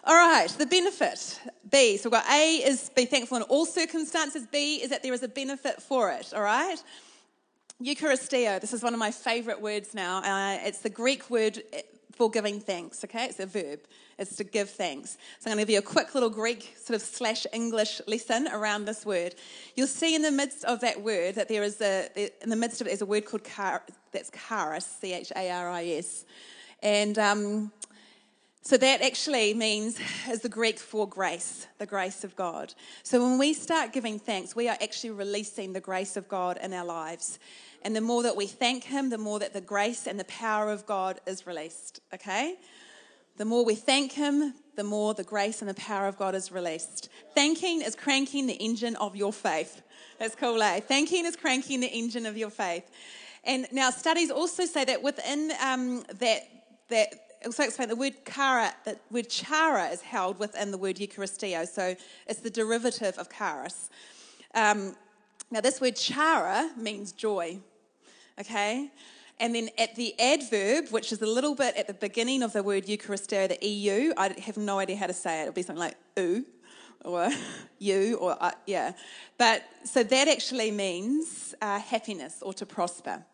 All 0.04 0.14
right, 0.14 0.50
the 0.50 0.66
benefit. 0.66 1.40
B. 1.70 1.96
So 1.96 2.10
we've 2.10 2.20
got 2.20 2.30
A 2.30 2.56
is 2.56 2.90
be 2.94 3.06
thankful 3.06 3.38
in 3.38 3.42
all 3.44 3.64
circumstances. 3.64 4.46
B 4.52 4.82
is 4.82 4.90
that 4.90 5.02
there 5.02 5.14
is 5.14 5.22
a 5.22 5.28
benefit 5.28 5.80
for 5.80 6.10
it. 6.10 6.34
All 6.36 6.42
right? 6.42 6.76
Eucharisteo. 7.82 8.60
This 8.60 8.74
is 8.74 8.82
one 8.82 8.92
of 8.92 8.98
my 8.98 9.10
favourite 9.10 9.62
words 9.62 9.94
now. 9.94 10.18
Uh, 10.18 10.58
it's 10.62 10.80
the 10.80 10.90
Greek 10.90 11.30
word 11.30 11.62
for 12.16 12.30
giving 12.30 12.60
thanks, 12.60 13.04
okay? 13.04 13.26
It's 13.26 13.40
a 13.40 13.46
verb. 13.46 13.80
It's 14.18 14.36
to 14.36 14.44
give 14.44 14.70
thanks. 14.70 15.18
So 15.38 15.50
I'm 15.50 15.56
going 15.56 15.66
to 15.66 15.70
give 15.70 15.74
you 15.74 15.78
a 15.78 15.92
quick 15.92 16.14
little 16.14 16.30
Greek 16.30 16.74
sort 16.82 16.96
of 16.96 17.02
slash 17.02 17.46
English 17.52 18.00
lesson 18.06 18.48
around 18.48 18.86
this 18.86 19.04
word. 19.04 19.34
You'll 19.74 19.86
see 19.86 20.14
in 20.14 20.22
the 20.22 20.30
midst 20.30 20.64
of 20.64 20.80
that 20.80 21.02
word 21.02 21.34
that 21.34 21.48
there 21.48 21.62
is 21.62 21.80
a, 21.80 22.08
in 22.42 22.48
the 22.48 22.56
midst 22.56 22.80
of 22.80 22.86
it 22.86 22.94
is 22.94 23.02
a 23.02 23.06
word 23.06 23.26
called 23.26 23.44
char, 23.44 23.82
that's 24.12 24.30
charis, 24.48 24.86
C-H-A-R-I-S. 25.00 26.24
And 26.82 27.18
um, 27.18 27.72
so 28.62 28.76
that 28.78 29.02
actually 29.02 29.54
means, 29.54 30.00
is 30.28 30.40
the 30.40 30.48
Greek 30.48 30.78
for 30.78 31.06
grace, 31.06 31.66
the 31.78 31.86
grace 31.86 32.24
of 32.24 32.34
God. 32.34 32.74
So 33.02 33.22
when 33.22 33.38
we 33.38 33.52
start 33.52 33.92
giving 33.92 34.18
thanks, 34.18 34.56
we 34.56 34.68
are 34.68 34.76
actually 34.82 35.10
releasing 35.10 35.72
the 35.72 35.80
grace 35.80 36.16
of 36.16 36.28
God 36.28 36.58
in 36.62 36.72
our 36.72 36.84
lives. 36.84 37.38
And 37.86 37.94
the 37.94 38.00
more 38.00 38.24
that 38.24 38.34
we 38.34 38.48
thank 38.48 38.82
Him, 38.82 39.10
the 39.10 39.16
more 39.16 39.38
that 39.38 39.52
the 39.52 39.60
grace 39.60 40.08
and 40.08 40.18
the 40.18 40.24
power 40.24 40.72
of 40.72 40.86
God 40.86 41.20
is 41.24 41.46
released, 41.46 42.00
okay? 42.12 42.56
The 43.36 43.44
more 43.44 43.64
we 43.64 43.76
thank 43.76 44.10
Him, 44.10 44.54
the 44.74 44.82
more 44.82 45.14
the 45.14 45.22
grace 45.22 45.62
and 45.62 45.70
the 45.70 45.74
power 45.74 46.08
of 46.08 46.18
God 46.18 46.34
is 46.34 46.50
released. 46.50 47.08
Thanking 47.36 47.82
is 47.82 47.94
cranking 47.94 48.48
the 48.48 48.54
engine 48.54 48.96
of 48.96 49.14
your 49.14 49.32
faith. 49.32 49.82
That's 50.18 50.34
cool, 50.34 50.60
eh? 50.64 50.80
Thanking 50.80 51.26
is 51.26 51.36
cranking 51.36 51.78
the 51.78 51.86
engine 51.86 52.26
of 52.26 52.36
your 52.36 52.50
faith. 52.50 52.90
And 53.44 53.68
now 53.70 53.90
studies 53.90 54.32
also 54.32 54.64
say 54.64 54.84
that 54.84 55.00
within 55.00 55.52
um, 55.64 56.02
that, 56.18 56.40
that 56.88 57.14
also 57.44 57.62
explain 57.62 57.88
the 57.88 57.94
word 57.94 58.14
chara, 58.28 58.74
the 58.84 58.98
word 59.12 59.30
chara 59.30 59.90
is 59.90 60.00
held 60.00 60.40
within 60.40 60.72
the 60.72 60.78
word 60.78 60.96
Eucharisteo. 60.96 61.68
So 61.68 61.94
it's 62.26 62.40
the 62.40 62.50
derivative 62.50 63.16
of 63.16 63.32
charis. 63.32 63.90
Um, 64.56 64.96
now, 65.52 65.60
this 65.60 65.80
word 65.80 65.94
chara 65.94 66.72
means 66.76 67.12
joy 67.12 67.60
okay? 68.40 68.90
And 69.38 69.54
then 69.54 69.68
at 69.78 69.94
the 69.96 70.18
adverb, 70.18 70.88
which 70.90 71.12
is 71.12 71.20
a 71.20 71.26
little 71.26 71.54
bit 71.54 71.76
at 71.76 71.86
the 71.86 71.94
beginning 71.94 72.42
of 72.42 72.52
the 72.52 72.62
word 72.62 72.86
Eucharisteo, 72.86 73.48
the 73.48 73.66
EU, 73.66 74.12
I 74.16 74.34
have 74.40 74.56
no 74.56 74.78
idea 74.78 74.96
how 74.96 75.06
to 75.06 75.12
say 75.12 75.40
it. 75.40 75.42
It'll 75.42 75.52
be 75.52 75.62
something 75.62 75.80
like 75.80 75.96
oo 76.18 76.44
or 77.04 77.28
you 77.78 78.16
or 78.16 78.36
uh, 78.40 78.52
yeah. 78.66 78.92
But 79.36 79.62
so 79.84 80.02
that 80.02 80.28
actually 80.28 80.70
means 80.70 81.54
uh, 81.60 81.78
happiness 81.78 82.38
or 82.40 82.54
to 82.54 82.64
prosper. 82.64 83.24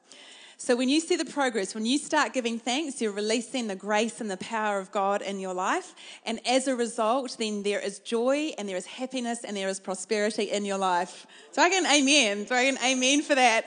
So 0.56 0.76
when 0.76 0.88
you 0.88 1.00
see 1.00 1.16
the 1.16 1.24
progress, 1.24 1.74
when 1.74 1.86
you 1.86 1.98
start 1.98 2.32
giving 2.32 2.56
thanks, 2.56 3.02
you're 3.02 3.10
releasing 3.10 3.66
the 3.66 3.74
grace 3.74 4.20
and 4.20 4.30
the 4.30 4.36
power 4.36 4.78
of 4.78 4.92
God 4.92 5.20
in 5.20 5.40
your 5.40 5.54
life. 5.54 5.92
And 6.24 6.38
as 6.46 6.68
a 6.68 6.76
result, 6.76 7.34
then 7.38 7.64
there 7.64 7.80
is 7.80 7.98
joy 7.98 8.52
and 8.56 8.68
there 8.68 8.76
is 8.76 8.86
happiness 8.86 9.42
and 9.42 9.56
there 9.56 9.68
is 9.68 9.80
prosperity 9.80 10.44
in 10.44 10.64
your 10.64 10.78
life. 10.78 11.26
So 11.50 11.62
I 11.62 11.68
can 11.68 11.84
amen. 11.84 12.46
So 12.46 12.54
I 12.54 12.66
can 12.66 12.78
amen 12.84 13.22
for 13.22 13.34
that. 13.34 13.66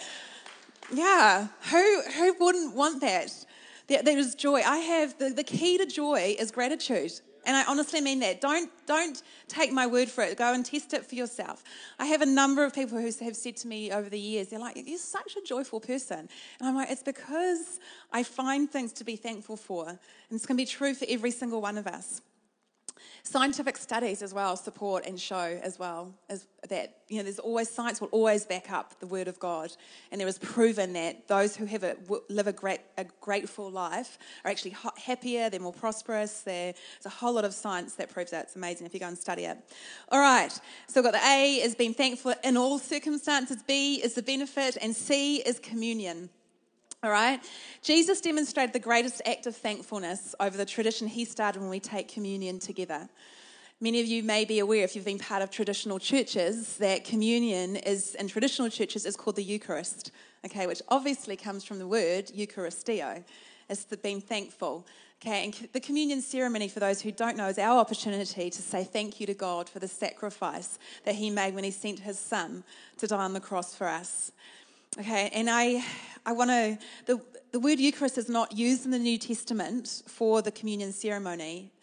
Yeah, 0.94 1.48
who, 1.72 2.02
who 2.02 2.36
wouldn't 2.40 2.76
want 2.76 3.02
that? 3.02 3.32
There, 3.88 4.04
there 4.04 4.18
is 4.18 4.36
joy. 4.36 4.62
I 4.66 4.78
have 4.78 5.18
the, 5.18 5.30
the 5.30 5.44
key 5.44 5.78
to 5.78 5.86
joy 5.86 6.36
is 6.38 6.52
gratitude. 6.52 7.12
And 7.46 7.56
I 7.56 7.64
honestly 7.66 8.02
mean 8.02 8.20
that. 8.22 8.42
Don't, 8.42 8.72
don't 8.88 9.22
take 9.48 9.72
my 9.72 9.86
word 9.86 10.10
for 10.10 10.24
it. 10.24 10.38
Go 10.38 10.54
and 10.54 10.66
test 10.66 10.94
it 10.94 11.06
for 11.06 11.16
yourself. 11.16 11.64
I 12.00 12.08
have 12.08 12.22
a 12.22 12.26
number 12.26 12.64
of 12.64 12.74
people 12.74 12.98
who 12.98 13.06
have 13.06 13.36
said 13.36 13.56
to 13.58 13.68
me 13.68 13.92
over 13.92 14.10
the 14.10 14.20
years, 14.20 14.48
they're 14.48 14.60
like, 14.60 14.82
You're 14.84 14.98
such 14.98 15.36
a 15.36 15.46
joyful 15.46 15.80
person. 15.80 16.28
And 16.60 16.70
I'm 16.70 16.76
like, 16.76 16.90
It's 16.90 17.04
because 17.04 17.80
I 18.12 18.24
find 18.24 18.70
things 18.70 18.94
to 18.94 19.04
be 19.04 19.16
thankful 19.16 19.58
for. 19.58 19.88
And 19.88 20.00
it's 20.32 20.46
going 20.46 20.58
to 20.58 20.62
be 20.62 20.66
true 20.66 20.96
for 20.96 21.06
every 21.08 21.32
single 21.32 21.62
one 21.62 21.78
of 21.78 21.86
us. 21.86 22.22
Scientific 23.28 23.76
studies 23.76 24.22
as 24.22 24.36
well 24.36 24.56
support 24.56 25.04
and 25.04 25.20
show 25.20 25.60
as 25.64 25.80
well 25.80 26.14
as 26.30 26.46
that 26.70 26.98
you 27.10 27.18
know 27.18 27.24
there's 27.24 27.40
always 27.40 27.68
science 27.68 28.00
will 28.00 28.08
always 28.10 28.46
back 28.46 28.72
up 28.72 29.00
the 29.00 29.08
word 29.08 29.28
of 29.28 29.40
God, 29.40 29.72
and 30.12 30.22
there 30.22 30.28
is 30.28 30.38
proven 30.38 30.94
that 30.94 31.28
those 31.28 31.56
who 31.56 31.66
have 31.66 31.84
a, 31.84 31.98
live 32.30 32.46
a 32.46 32.54
great 32.54 32.82
a 33.00 33.06
grateful 33.22 33.72
life 33.72 34.20
are 34.44 34.52
actually 34.52 34.76
happier, 34.98 35.50
they're 35.50 35.60
more 35.60 35.74
prosperous. 35.74 36.42
There's 36.42 36.76
a 37.04 37.10
whole 37.10 37.34
lot 37.34 37.46
of 37.46 37.54
science 37.56 37.96
that 37.96 38.12
proves 38.14 38.30
that. 38.30 38.44
It's 38.46 38.56
amazing 38.56 38.86
if 38.86 38.94
you 38.94 39.00
go 39.00 39.08
and 39.08 39.18
study 39.18 39.46
it. 39.46 39.58
All 40.10 40.20
right, 40.20 40.52
so 40.88 41.02
we've 41.02 41.12
got 41.12 41.20
the 41.20 41.28
A 41.28 41.56
is 41.64 41.74
being 41.74 41.96
thankful 41.96 42.36
in 42.44 42.56
all 42.56 42.78
circumstances. 42.78 43.64
B 43.64 43.96
is 44.04 44.14
the 44.14 44.22
benefit, 44.22 44.78
and 44.80 44.96
C 44.96 45.38
is 45.38 45.58
communion. 45.58 46.30
All 47.06 47.12
right? 47.12 47.40
Jesus 47.84 48.20
demonstrated 48.20 48.74
the 48.74 48.80
greatest 48.80 49.22
act 49.28 49.46
of 49.46 49.56
thankfulness 49.56 50.34
over 50.40 50.58
the 50.58 50.66
tradition 50.66 51.08
he 51.08 51.24
started 51.24 51.62
when 51.62 51.70
we 51.70 51.80
take 51.80 52.08
communion 52.08 52.58
together. 52.58 53.08
Many 53.80 54.02
of 54.02 54.08
you 54.08 54.24
may 54.24 54.44
be 54.44 54.58
aware, 54.58 54.84
if 54.84 54.96
you've 54.96 55.06
been 55.06 55.20
part 55.20 55.44
of 55.44 55.52
traditional 55.52 56.00
churches, 56.00 56.78
that 56.78 57.06
communion 57.06 57.76
is 57.76 58.16
in 58.16 58.28
traditional 58.28 58.70
churches 58.70 59.06
is 59.06 59.16
called 59.16 59.36
the 59.36 59.44
Eucharist, 59.44 60.10
okay, 60.44 60.66
which 60.66 60.82
obviously 60.90 61.38
comes 61.38 61.64
from 61.64 61.78
the 61.78 61.88
word 61.88 62.26
Eucharisteo. 62.36 63.24
It's 63.70 63.84
the 63.84 63.98
being 63.98 64.20
thankful. 64.20 64.88
Okay, 65.22 65.46
and 65.46 65.70
the 65.74 65.80
communion 65.80 66.22
ceremony, 66.22 66.68
for 66.68 66.80
those 66.80 67.02
who 67.02 67.12
don't 67.12 67.38
know, 67.38 67.48
is 67.48 67.60
our 67.60 67.80
opportunity 67.80 68.50
to 68.50 68.62
say 68.64 68.84
thank 68.84 69.20
you 69.20 69.28
to 69.28 69.36
God 69.36 69.70
for 69.70 69.78
the 69.78 69.88
sacrifice 69.88 70.80
that 71.04 71.14
He 71.14 71.30
made 71.30 71.54
when 71.54 71.64
He 71.64 71.72
sent 71.72 72.00
His 72.00 72.18
Son 72.18 72.64
to 72.98 73.06
die 73.06 73.24
on 73.24 73.34
the 73.34 73.40
cross 73.40 73.76
for 73.76 73.88
us. 73.88 74.32
Okay, 74.98 75.30
and 75.34 75.50
I, 75.50 75.84
I 76.26 76.32
want 76.32 76.52
to, 76.52 76.78
the, 77.06 77.22
the 77.52 77.60
word 77.60 77.80
Eucharist 77.80 78.18
is 78.18 78.30
not 78.30 78.54
used 78.54 78.86
in 78.86 78.92
the 78.92 79.00
New 79.00 79.18
Testament 79.18 80.04
for 80.08 80.42
the 80.42 80.54
communion 80.54 80.94
ceremony, 80.94 81.74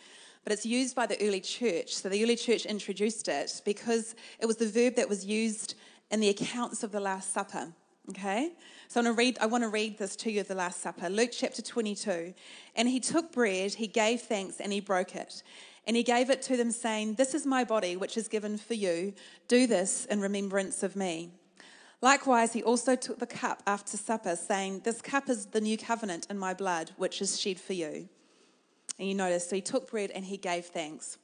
but 0.44 0.53
it's 0.55 0.64
used 0.64 0.96
by 0.96 1.05
the 1.05 1.22
early 1.22 1.42
church. 1.42 1.94
So 1.94 2.09
the 2.09 2.22
early 2.22 2.37
church 2.37 2.64
introduced 2.64 3.29
it 3.29 3.61
because 3.66 4.14
it 4.40 4.46
was 4.46 4.57
the 4.57 4.66
verb 4.66 4.94
that 4.96 5.11
was 5.11 5.27
used 5.27 5.75
in 6.11 6.20
the 6.20 6.31
accounts 6.31 6.83
of 6.83 6.90
the 6.90 7.01
Last 7.01 7.35
Supper. 7.35 7.75
Okay? 8.09 8.53
So 8.88 8.98
I 8.98 9.05
want, 9.05 9.14
to 9.14 9.18
read, 9.18 9.38
I 9.42 9.46
want 9.46 9.64
to 9.64 9.68
read 9.68 9.98
this 9.98 10.16
to 10.16 10.33
you 10.33 10.40
of 10.40 10.48
the 10.48 10.55
Last 10.55 10.81
Supper. 10.81 11.11
Luke 11.11 11.33
chapter 11.33 11.61
22. 11.61 12.33
And 12.77 12.88
he 12.88 12.98
took 12.98 13.31
bread, 13.31 13.75
he 13.75 13.88
gave 13.88 14.22
thanks, 14.22 14.59
and 14.59 14.72
he 14.72 14.81
broke 14.81 15.14
it. 15.16 15.42
And 15.87 15.96
he 15.96 16.03
gave 16.03 16.31
it 16.31 16.40
to 16.42 16.57
them, 16.57 16.70
saying, 16.70 17.16
This 17.16 17.35
is 17.35 17.44
my 17.44 17.62
body, 17.62 17.94
which 17.94 18.16
is 18.16 18.27
given 18.27 18.57
for 18.57 18.72
you. 18.72 19.12
Do 19.48 19.66
this 19.66 20.07
in 20.07 20.22
remembrance 20.22 20.83
of 20.83 20.96
me. 20.96 21.33
Likewise, 22.03 22.53
he 22.53 22.65
also 22.65 22.97
took 22.97 23.21
the 23.21 23.27
cup 23.27 23.62
after 23.65 23.97
supper, 23.97 24.35
saying, 24.35 24.81
This 24.81 25.01
cup 25.01 25.29
is 25.29 25.47
the 25.47 25.61
new 25.61 25.79
covenant 25.79 26.27
in 26.29 26.37
my 26.37 26.53
blood, 26.53 26.91
which 26.97 27.23
is 27.23 27.41
shed 27.41 27.61
for 27.61 27.75
you. 27.75 28.09
And 28.99 29.09
you 29.09 29.15
notice, 29.15 29.49
so 29.49 29.55
he 29.55 29.62
took 29.62 29.88
bread 29.88 30.11
and 30.11 30.25
he 30.25 30.37
gave 30.37 30.67
thanks. 30.67 31.17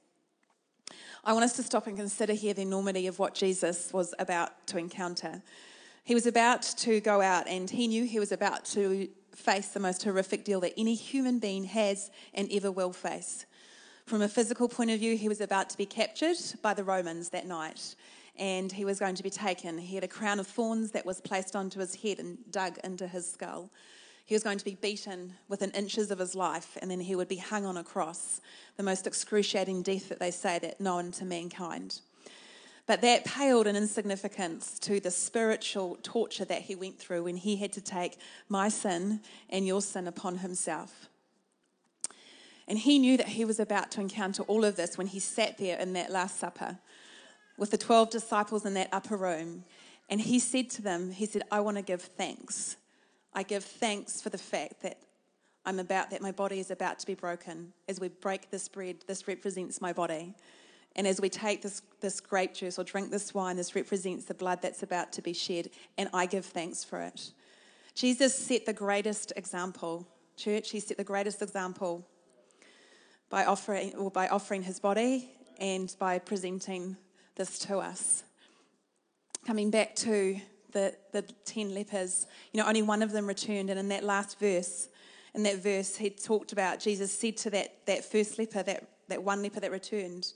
I 1.25 1.33
want 1.33 1.45
us 1.45 1.57
to 1.57 1.65
stop 1.65 1.89
and 1.89 1.97
consider 1.97 2.33
here 2.33 2.55
the 2.55 2.63
enormity 2.63 3.09
of 3.09 3.19
what 3.19 3.35
Jesus 3.35 3.93
was 3.93 4.15
about 4.21 4.69
to 4.69 4.79
encounter. 4.79 5.43
He 6.05 6.15
was 6.15 6.27
about 6.27 6.63
to 6.63 7.01
go 7.01 7.21
out 7.21 7.49
and 7.49 7.69
he 7.69 7.89
knew 7.89 8.05
he 8.05 8.21
was 8.21 8.33
about 8.33 8.65
to 8.67 9.09
face 9.35 9.69
the 9.69 9.81
most 9.81 10.05
horrific 10.05 10.45
deal 10.45 10.61
that 10.61 10.75
any 10.79 10.95
human 10.95 11.41
being 11.41 11.65
has 11.65 12.11
and 12.35 12.49
ever 12.53 12.71
will 12.71 12.93
face. 12.93 13.47
From 14.07 14.23
a 14.23 14.29
physical 14.29 14.69
point 14.69 14.91
of 14.91 15.01
view, 15.01 15.17
he 15.17 15.29
was 15.29 15.41
about 15.41 15.69
to 15.71 15.77
be 15.77 15.85
captured 15.85 16.37
by 16.63 16.73
the 16.73 16.85
Romans 16.85 17.29
that 17.31 17.47
night 17.47 17.95
and 18.39 18.71
he 18.71 18.85
was 18.85 18.99
going 18.99 19.15
to 19.17 19.23
be 19.23 19.31
taken. 19.31 19.79
He 19.79 19.95
had 19.95 20.05
a 20.05 20.09
crown 20.09 20.39
of 20.39 20.47
thorns 20.47 20.93
that 20.93 21.05
was 21.05 21.21
placed 21.21 21.57
onto 21.57 21.81
his 21.81 21.95
head 21.97 22.19
and 22.19 22.39
dug 22.51 22.79
into 22.85 23.07
his 23.07 23.31
skull. 23.31 23.71
He 24.25 24.35
was 24.35 24.43
going 24.43 24.59
to 24.59 24.65
be 24.65 24.75
beaten 24.75 25.35
within 25.49 25.71
inches 25.71 26.11
of 26.11 26.19
his 26.19 26.35
life, 26.35 26.77
and 26.83 26.91
then 26.91 27.01
he 27.01 27.17
would 27.17 27.29
be 27.29 27.37
hung 27.37 27.65
on 27.65 27.77
a 27.79 27.85
cross, 27.85 28.41
the 28.77 28.83
most 28.83 29.07
excruciating 29.07 29.83
death 29.83 30.09
that 30.11 30.21
they 30.21 30.31
say 30.31 30.59
that 30.59 30.81
known 30.81 31.11
to 31.13 31.25
mankind. 31.25 32.01
But 32.87 33.01
that 33.03 33.25
paled 33.25 33.67
in 33.67 33.77
insignificance 33.77 34.79
to 34.81 35.01
the 35.01 35.11
spiritual 35.11 35.99
torture 36.03 36.45
that 36.47 36.63
he 36.63 36.75
went 36.75 36.99
through 36.99 37.25
when 37.25 37.37
he 37.37 37.57
had 37.57 37.73
to 37.73 37.81
take 37.81 38.19
my 38.49 38.69
sin 38.69 39.21
and 39.51 39.67
your 39.67 39.83
sin 39.83 40.07
upon 40.07 40.39
himself. 40.39 41.09
And 42.67 42.79
he 42.79 42.99
knew 42.99 43.17
that 43.17 43.29
he 43.29 43.47
was 43.47 43.59
about 43.59 43.91
to 43.93 44.01
encounter 44.01 44.43
all 44.43 44.65
of 44.65 44.77
this 44.77 44.99
when 44.99 45.07
he 45.07 45.21
sat 45.21 45.57
there 45.57 45.79
in 45.79 45.95
that 45.95 46.11
Last 46.11 46.39
Supper 46.39 46.79
with 47.59 47.71
the 47.71 47.77
12 47.77 48.11
disciples 48.11 48.65
in 48.65 48.75
that 48.75 48.89
upper 48.93 49.17
room. 49.17 49.65
And 50.09 50.21
he 50.21 50.39
said 50.39 50.71
to 50.71 50.83
them, 50.83 51.11
He 51.11 51.27
said, 51.27 51.43
I 51.51 51.61
want 51.61 51.77
to 51.77 51.83
give 51.83 52.01
thanks. 52.01 52.77
I 53.35 53.43
give 53.43 53.65
thanks 53.65 54.23
for 54.23 54.31
the 54.31 54.39
fact 54.39 54.81
that 54.83 54.99
I'm 55.67 55.79
about, 55.79 56.11
that 56.11 56.23
my 56.23 56.33
body 56.33 56.61
is 56.61 56.71
about 56.71 56.99
to 57.01 57.07
be 57.07 57.15
broken. 57.15 57.75
As 57.89 58.01
we 58.01 58.09
break 58.09 58.51
this 58.51 58.69
bread, 58.69 58.97
this 59.07 59.29
represents 59.29 59.83
my 59.83 59.93
body. 59.93 60.35
And 60.97 61.07
as 61.07 61.21
we 61.21 61.29
take 61.29 61.61
this, 61.61 61.83
this 62.01 62.21
grape 62.21 62.55
juice 62.55 62.79
or 62.79 62.85
drink 62.85 63.11
this 63.11 63.35
wine, 63.35 63.57
this 63.57 63.75
represents 63.75 64.25
the 64.25 64.35
blood 64.35 64.63
that's 64.63 64.83
about 64.83 65.13
to 65.13 65.23
be 65.23 65.35
shed, 65.35 65.69
and 65.99 66.09
I 66.15 66.27
give 66.27 66.47
thanks 66.47 66.83
for 66.83 67.01
it. 67.01 67.33
Jesus 67.95 68.35
set 68.35 68.65
the 68.65 68.73
greatest 68.73 69.33
example, 69.37 70.09
church, 70.37 70.71
he 70.71 70.81
set 70.81 70.97
the 70.97 71.05
greatest 71.05 71.43
example 71.43 72.07
by 73.29 73.45
offering, 73.45 73.95
or 73.97 74.11
by 74.11 74.29
offering 74.29 74.63
his 74.63 74.81
body 74.81 75.31
and 75.59 75.95
by 75.99 76.19
presenting 76.19 76.97
this 77.39 77.59
to 77.61 77.79
us. 77.79 78.25
Coming 79.47 79.71
back 79.71 79.97
to 79.97 80.39
the, 80.73 80.95
the 81.13 81.23
10 81.47 81.75
lepers, 81.75 82.27
you 82.53 82.61
know, 82.61 82.69
only 82.69 82.83
one 82.83 83.01
of 83.01 83.13
them 83.13 83.27
returned, 83.27 83.71
and 83.71 83.79
in 83.81 83.89
that 83.89 84.05
last 84.05 84.39
verse, 84.39 84.89
in 85.35 85.43
that 85.45 85.63
verse, 85.63 85.97
he 85.97 86.11
talked 86.11 86.53
about 86.53 86.81
Jesus 86.81 87.13
said 87.13 87.37
to 87.39 87.51
that, 87.51 87.87
that 87.87 88.05
first 88.05 88.39
leper, 88.39 88.63
that, 88.63 88.89
that 89.09 89.23
one 89.23 89.43
leper 89.43 89.61
that 89.61 89.71
returned, 89.71 90.33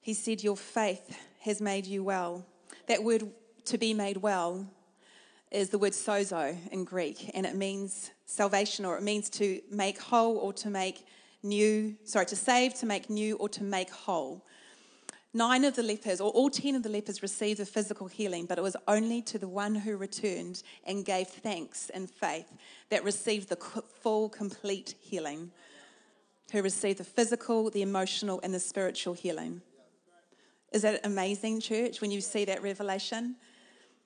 he 0.00 0.14
said, 0.14 0.42
Your 0.42 0.56
faith 0.56 1.18
has 1.40 1.60
made 1.60 1.86
you 1.86 2.02
well. 2.02 2.46
That 2.86 3.02
word 3.04 3.24
to 3.66 3.76
be 3.76 3.92
made 3.92 4.16
well 4.16 4.66
is 5.50 5.70
the 5.70 5.78
word 5.78 5.92
sozo 5.92 6.56
in 6.70 6.84
Greek, 6.84 7.30
and 7.34 7.44
it 7.44 7.54
means 7.54 8.10
salvation 8.26 8.84
or 8.84 8.96
it 8.96 9.02
means 9.02 9.28
to 9.30 9.60
make 9.70 10.00
whole 10.00 10.36
or 10.38 10.52
to 10.54 10.70
make 10.70 11.06
new, 11.42 11.96
sorry, 12.04 12.26
to 12.26 12.36
save, 12.36 12.74
to 12.74 12.86
make 12.86 13.08
new, 13.08 13.36
or 13.36 13.48
to 13.48 13.64
make 13.64 13.90
whole. 13.90 14.44
Nine 15.34 15.64
of 15.64 15.76
the 15.76 15.82
lepers, 15.82 16.20
or 16.20 16.30
all 16.30 16.48
ten 16.48 16.74
of 16.74 16.82
the 16.82 16.88
lepers, 16.88 17.22
received 17.22 17.60
a 17.60 17.66
physical 17.66 18.06
healing, 18.06 18.46
but 18.46 18.56
it 18.56 18.62
was 18.62 18.76
only 18.86 19.20
to 19.22 19.38
the 19.38 19.48
one 19.48 19.74
who 19.74 19.96
returned 19.96 20.62
and 20.84 21.04
gave 21.04 21.28
thanks 21.28 21.90
in 21.90 22.06
faith 22.06 22.50
that 22.88 23.04
received 23.04 23.50
the 23.50 23.56
full, 23.56 24.30
complete 24.30 24.94
healing, 25.00 25.50
who 26.50 26.62
received 26.62 26.98
the 26.98 27.04
physical, 27.04 27.68
the 27.68 27.82
emotional, 27.82 28.40
and 28.42 28.54
the 28.54 28.60
spiritual 28.60 29.12
healing. 29.12 29.60
Is 30.72 30.82
that 30.82 31.00
amazing, 31.04 31.60
church, 31.60 32.00
when 32.00 32.10
you 32.10 32.22
see 32.22 32.46
that 32.46 32.62
revelation? 32.62 33.36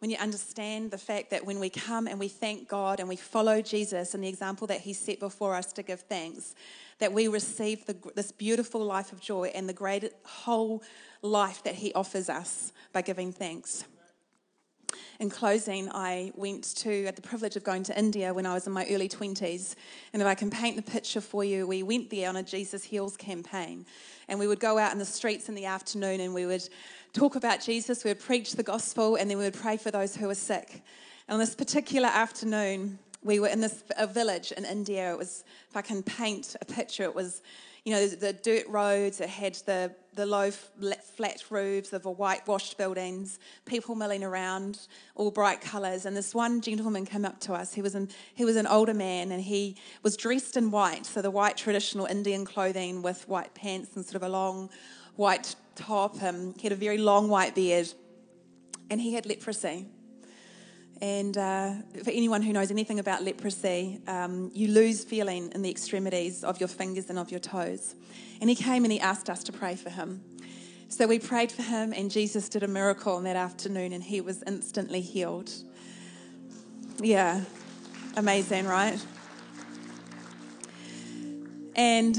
When 0.03 0.11
you 0.11 0.17
understand 0.17 0.91
the 0.91 0.99
fact 0.99 1.31
that 1.31 1.47
when 1.47 1.61
we 1.61 1.71
come 1.71 2.09
and 2.09 2.19
we 2.19 2.27
thank 2.27 2.67
God 2.67 2.99
and 2.99 3.09
we 3.09 3.15
follow 3.15 3.63
Jesus 3.63 4.15
and 4.15 4.25
the 4.25 4.29
example 4.29 4.67
that 4.67 4.81
He 4.81 4.95
set 4.95 5.21
before 5.21 5.55
us 5.55 5.73
to 5.75 5.85
give 5.85 6.01
thanks, 6.01 6.57
that 6.99 7.13
we 7.13 7.29
receive 7.29 7.87
the, 7.87 7.95
this 8.17 8.33
beautiful 8.33 8.85
life 8.85 9.13
of 9.13 9.21
joy 9.21 9.53
and 9.55 9.69
the 9.69 9.73
great 9.73 10.13
whole 10.25 10.83
life 11.23 11.63
that 11.63 11.77
He 11.77 11.95
offers 11.95 12.29
us 12.29 12.73
by 12.93 13.03
giving 13.03 13.31
thanks. 13.31 13.85
In 15.21 15.31
closing, 15.31 15.89
I 15.93 16.33
went 16.35 16.77
to, 16.77 17.05
had 17.05 17.17
the 17.17 17.23
privilege 17.23 17.57
of 17.57 17.65
going 17.65 17.83
to 17.85 17.99
India 17.99 18.33
when 18.33 18.47
I 18.47 18.55
was 18.55 18.67
in 18.67 18.73
my 18.73 18.87
early 18.91 19.09
20s. 19.09 19.75
And 20.13 20.23
if 20.23 20.29
I 20.29 20.35
can 20.35 20.51
paint 20.51 20.77
the 20.77 20.83
picture 20.83 21.21
for 21.21 21.45
you, 21.45 21.67
we 21.67 21.83
went 21.83 22.11
there 22.11 22.29
on 22.29 22.37
a 22.37 22.43
Jesus 22.43 22.85
Heals 22.85 23.17
campaign. 23.17 23.87
And 24.29 24.39
we 24.39 24.47
would 24.47 24.61
go 24.61 24.79
out 24.79 24.93
in 24.93 24.99
the 24.99 25.05
streets 25.05 25.49
in 25.49 25.55
the 25.55 25.67
afternoon 25.67 26.21
and 26.21 26.35
we 26.35 26.47
would 26.47 26.69
talk 27.13 27.37
about 27.37 27.61
Jesus, 27.61 28.05
we 28.05 28.11
would 28.11 28.21
preach 28.21 28.53
the 28.53 28.63
gospel, 28.63 29.17
and 29.17 29.31
then 29.31 29.39
we 29.39 29.45
would 29.45 29.55
pray 29.55 29.77
for 29.77 29.91
those 29.91 30.17
who 30.17 30.27
were 30.27 30.35
sick. 30.35 30.83
And 31.29 31.35
on 31.35 31.41
this 31.41 31.55
particular 31.55 32.09
afternoon, 32.09 32.99
we 33.23 33.39
were 33.39 33.49
in 33.49 33.61
this 33.61 33.85
a 33.97 34.07
village 34.07 34.53
in 34.53 34.65
India. 34.65 35.13
It 35.13 35.19
was, 35.19 35.45
if 35.71 35.77
I 35.77 35.83
can 35.83 36.03
paint 36.03 36.57
a 36.61 36.65
picture, 36.65 37.05
it 37.05 37.15
was 37.15 37.43
you 37.85 37.93
know, 37.93 38.07
the 38.07 38.33
dirt 38.33 38.67
roads, 38.69 39.21
it 39.21 39.29
had 39.29 39.55
the, 39.67 39.93
the 40.15 40.25
low 40.25 40.53
flat 40.53 41.43
roofs 41.51 41.93
of 41.93 42.05
the 42.05 42.11
whitewashed 42.11 42.79
buildings, 42.79 43.41
people 43.65 43.97
milling 43.97 44.23
around, 44.23 44.87
all 45.17 45.33
bright 45.33 45.61
colours. 45.61 46.07
And 46.07 46.17
this 46.17 46.33
one 46.33 46.61
gentleman 46.61 47.05
came 47.05 47.25
up 47.25 47.41
to 47.41 47.55
us. 47.55 47.75
He 47.75 47.83
was, 47.83 47.97
an, 47.97 48.09
he 48.35 48.45
was 48.45 48.55
an 48.55 48.69
older 48.69 48.95
man 48.95 49.33
and 49.33 49.43
he 49.43 49.77
was 50.05 50.17
dressed 50.17 50.57
in 50.57 50.71
white, 50.71 51.07
so 51.07 51.21
the 51.23 51.31
white 51.31 51.57
traditional 51.57 52.07
Indian 52.07 52.45
clothing 52.45 53.03
with 53.03 53.29
white 53.29 53.53
pants 53.55 53.97
and 53.97 54.05
sort 54.05 54.17
of 54.17 54.23
a 54.23 54.29
long 54.29 54.71
white 55.17 55.57
top. 55.75 56.23
Um, 56.23 56.55
he 56.57 56.63
had 56.63 56.73
a 56.73 56.77
very 56.77 56.99
long 56.99 57.29
white 57.29 57.57
beard 57.57 57.93
and 58.91 59.01
he 59.01 59.15
had 59.15 59.27
leprosy. 59.27 59.89
And 61.03 61.37
uh, 61.37 61.73
for 62.05 62.11
anyone 62.11 62.43
who 62.43 62.53
knows 62.53 62.71
anything 62.71 63.01
about 63.01 63.25
leprosy, 63.25 64.01
um, 64.07 64.53
you 64.55 64.69
lose 64.69 65.03
feeling 65.03 65.51
in 65.53 65.63
the 65.63 65.69
extremities 65.69 66.45
of 66.45 66.61
your 66.61 66.69
fingers 66.69 67.11
and 67.11 67.19
of 67.19 67.33
your 67.33 67.41
toes. 67.41 67.97
And 68.41 68.49
he 68.49 68.55
came 68.55 68.85
and 68.85 68.93
he 68.93 69.01
asked 69.01 69.29
us 69.29 69.43
to 69.45 69.53
pray 69.53 69.75
for 69.75 69.91
him. 69.91 70.23
So 70.87 71.09
we 71.09 71.19
prayed 71.19 71.51
for 71.51 71.63
him, 71.63 71.93
and 71.93 72.09
Jesus 72.09 72.49
did 72.49 72.63
a 72.63 72.69
miracle 72.69 73.15
on 73.17 73.25
that 73.25 73.35
afternoon, 73.35 73.93
and 73.93 74.01
he 74.01 74.21
was 74.21 74.45
instantly 74.47 75.01
healed. 75.01 75.51
Yeah, 77.01 77.41
amazing, 78.17 78.67
right? 78.67 79.05
And 81.75 82.15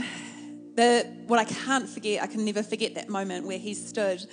the 0.75 1.07
what 1.27 1.39
I 1.39 1.45
can't 1.45 1.87
forget, 1.87 2.21
I 2.21 2.27
can 2.27 2.43
never 2.43 2.63
forget 2.63 2.95
that 2.95 3.07
moment 3.07 3.47
where 3.47 3.59
he 3.59 3.75
stood 3.75 4.25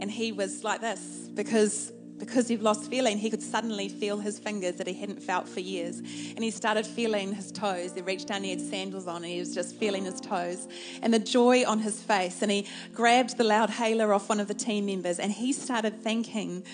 and 0.00 0.10
he 0.10 0.32
was 0.32 0.62
like 0.62 0.80
this 0.80 1.28
because 1.34 1.92
because 2.18 2.48
he'd 2.48 2.62
lost 2.62 2.90
feeling, 2.90 3.18
he 3.18 3.30
could 3.30 3.42
suddenly 3.42 3.88
feel 3.88 4.18
his 4.18 4.38
fingers 4.38 4.76
that 4.76 4.86
he 4.86 4.94
hadn't 4.94 5.22
felt 5.22 5.48
for 5.48 5.60
years. 5.60 5.98
And 5.98 6.42
he 6.42 6.50
started 6.50 6.86
feeling 6.86 7.34
his 7.34 7.52
toes. 7.52 7.92
He 7.94 8.00
reached 8.00 8.28
down, 8.28 8.44
he 8.44 8.50
had 8.50 8.60
sandals 8.60 9.06
on, 9.06 9.16
and 9.16 9.26
he 9.26 9.38
was 9.38 9.54
just 9.54 9.76
feeling 9.76 10.04
his 10.04 10.20
toes. 10.20 10.68
And 11.02 11.12
the 11.12 11.18
joy 11.18 11.64
on 11.64 11.80
his 11.80 12.00
face. 12.00 12.42
And 12.42 12.50
he 12.50 12.66
grabbed 12.94 13.36
the 13.36 13.44
Loudhailer 13.44 14.14
off 14.14 14.28
one 14.28 14.40
of 14.40 14.48
the 14.48 14.54
team 14.54 14.86
members 14.86 15.18
and 15.18 15.32
he 15.32 15.52
started 15.52 16.02
thanking 16.02 16.64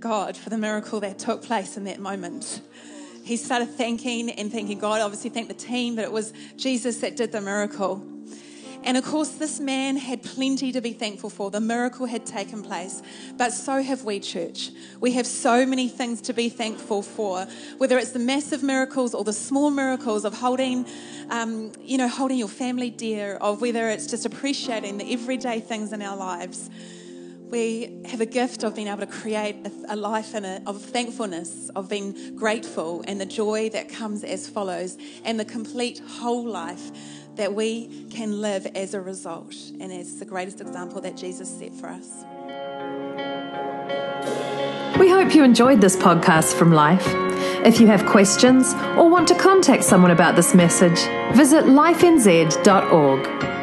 God 0.00 0.36
for 0.36 0.50
the 0.50 0.58
miracle 0.58 1.00
that 1.00 1.18
took 1.18 1.42
place 1.42 1.76
in 1.76 1.84
that 1.84 1.98
moment. 1.98 2.60
He 3.24 3.36
started 3.36 3.70
thanking 3.70 4.30
and 4.30 4.52
thanking 4.52 4.78
God, 4.78 5.00
obviously, 5.00 5.30
thanked 5.30 5.48
the 5.48 5.54
team, 5.54 5.96
but 5.96 6.04
it 6.04 6.12
was 6.12 6.34
Jesus 6.56 6.98
that 6.98 7.16
did 7.16 7.32
the 7.32 7.40
miracle. 7.40 8.13
And 8.84 8.98
of 8.98 9.04
course, 9.04 9.30
this 9.30 9.60
man 9.60 9.96
had 9.96 10.22
plenty 10.22 10.70
to 10.72 10.80
be 10.82 10.92
thankful 10.92 11.30
for. 11.30 11.50
The 11.50 11.60
miracle 11.60 12.04
had 12.04 12.26
taken 12.26 12.62
place. 12.62 13.02
But 13.36 13.52
so 13.52 13.82
have 13.82 14.04
we, 14.04 14.20
church. 14.20 14.70
We 15.00 15.12
have 15.12 15.26
so 15.26 15.64
many 15.64 15.88
things 15.88 16.20
to 16.22 16.34
be 16.34 16.50
thankful 16.50 17.02
for, 17.02 17.46
whether 17.78 17.98
it's 17.98 18.12
the 18.12 18.18
massive 18.18 18.62
miracles 18.62 19.14
or 19.14 19.24
the 19.24 19.32
small 19.32 19.70
miracles 19.70 20.26
of 20.26 20.34
holding, 20.34 20.86
um, 21.30 21.72
you 21.80 21.96
know, 21.96 22.08
holding 22.08 22.38
your 22.38 22.48
family 22.48 22.90
dear, 22.90 23.36
of 23.36 23.62
whether 23.62 23.88
it's 23.88 24.06
just 24.06 24.26
appreciating 24.26 24.98
the 24.98 25.12
everyday 25.12 25.60
things 25.60 25.92
in 25.92 26.02
our 26.02 26.16
lives. 26.16 26.68
we 27.50 28.00
have 28.06 28.20
a 28.20 28.26
gift 28.26 28.64
of 28.64 28.74
being 28.74 28.88
able 28.88 28.98
to 28.98 29.06
create 29.06 29.56
a, 29.88 29.94
life 29.94 30.34
in 30.34 30.44
of 30.66 30.82
thankfulness, 30.82 31.70
of 31.76 31.88
being 31.88 32.34
grateful, 32.34 33.04
and 33.06 33.20
the 33.20 33.26
joy 33.26 33.68
that 33.68 33.88
comes 33.88 34.24
as 34.24 34.48
follows, 34.48 34.98
and 35.24 35.38
the 35.38 35.44
complete 35.44 36.00
whole 36.00 36.44
life 36.44 36.90
that 37.36 37.54
we 37.54 38.06
can 38.10 38.40
live 38.40 38.66
as 38.74 38.94
a 38.94 39.00
result, 39.00 39.54
and 39.80 39.92
as 39.92 40.18
the 40.18 40.24
greatest 40.24 40.60
example 40.60 41.00
that 41.00 41.16
Jesus 41.16 41.48
set 41.48 41.74
for 41.74 41.88
us. 41.88 42.24
We 44.98 45.08
hope 45.08 45.34
you 45.34 45.42
enjoyed 45.42 45.80
this 45.80 45.96
podcast 45.96 46.54
from 46.54 46.72
Life. 46.72 47.06
If 47.64 47.80
you 47.80 47.86
have 47.88 48.06
questions 48.06 48.74
or 48.96 49.08
want 49.08 49.26
to 49.28 49.34
contact 49.34 49.84
someone 49.84 50.10
about 50.10 50.36
this 50.36 50.54
message, 50.54 50.98
visit 51.34 51.64
lifenz.org. 51.64 53.53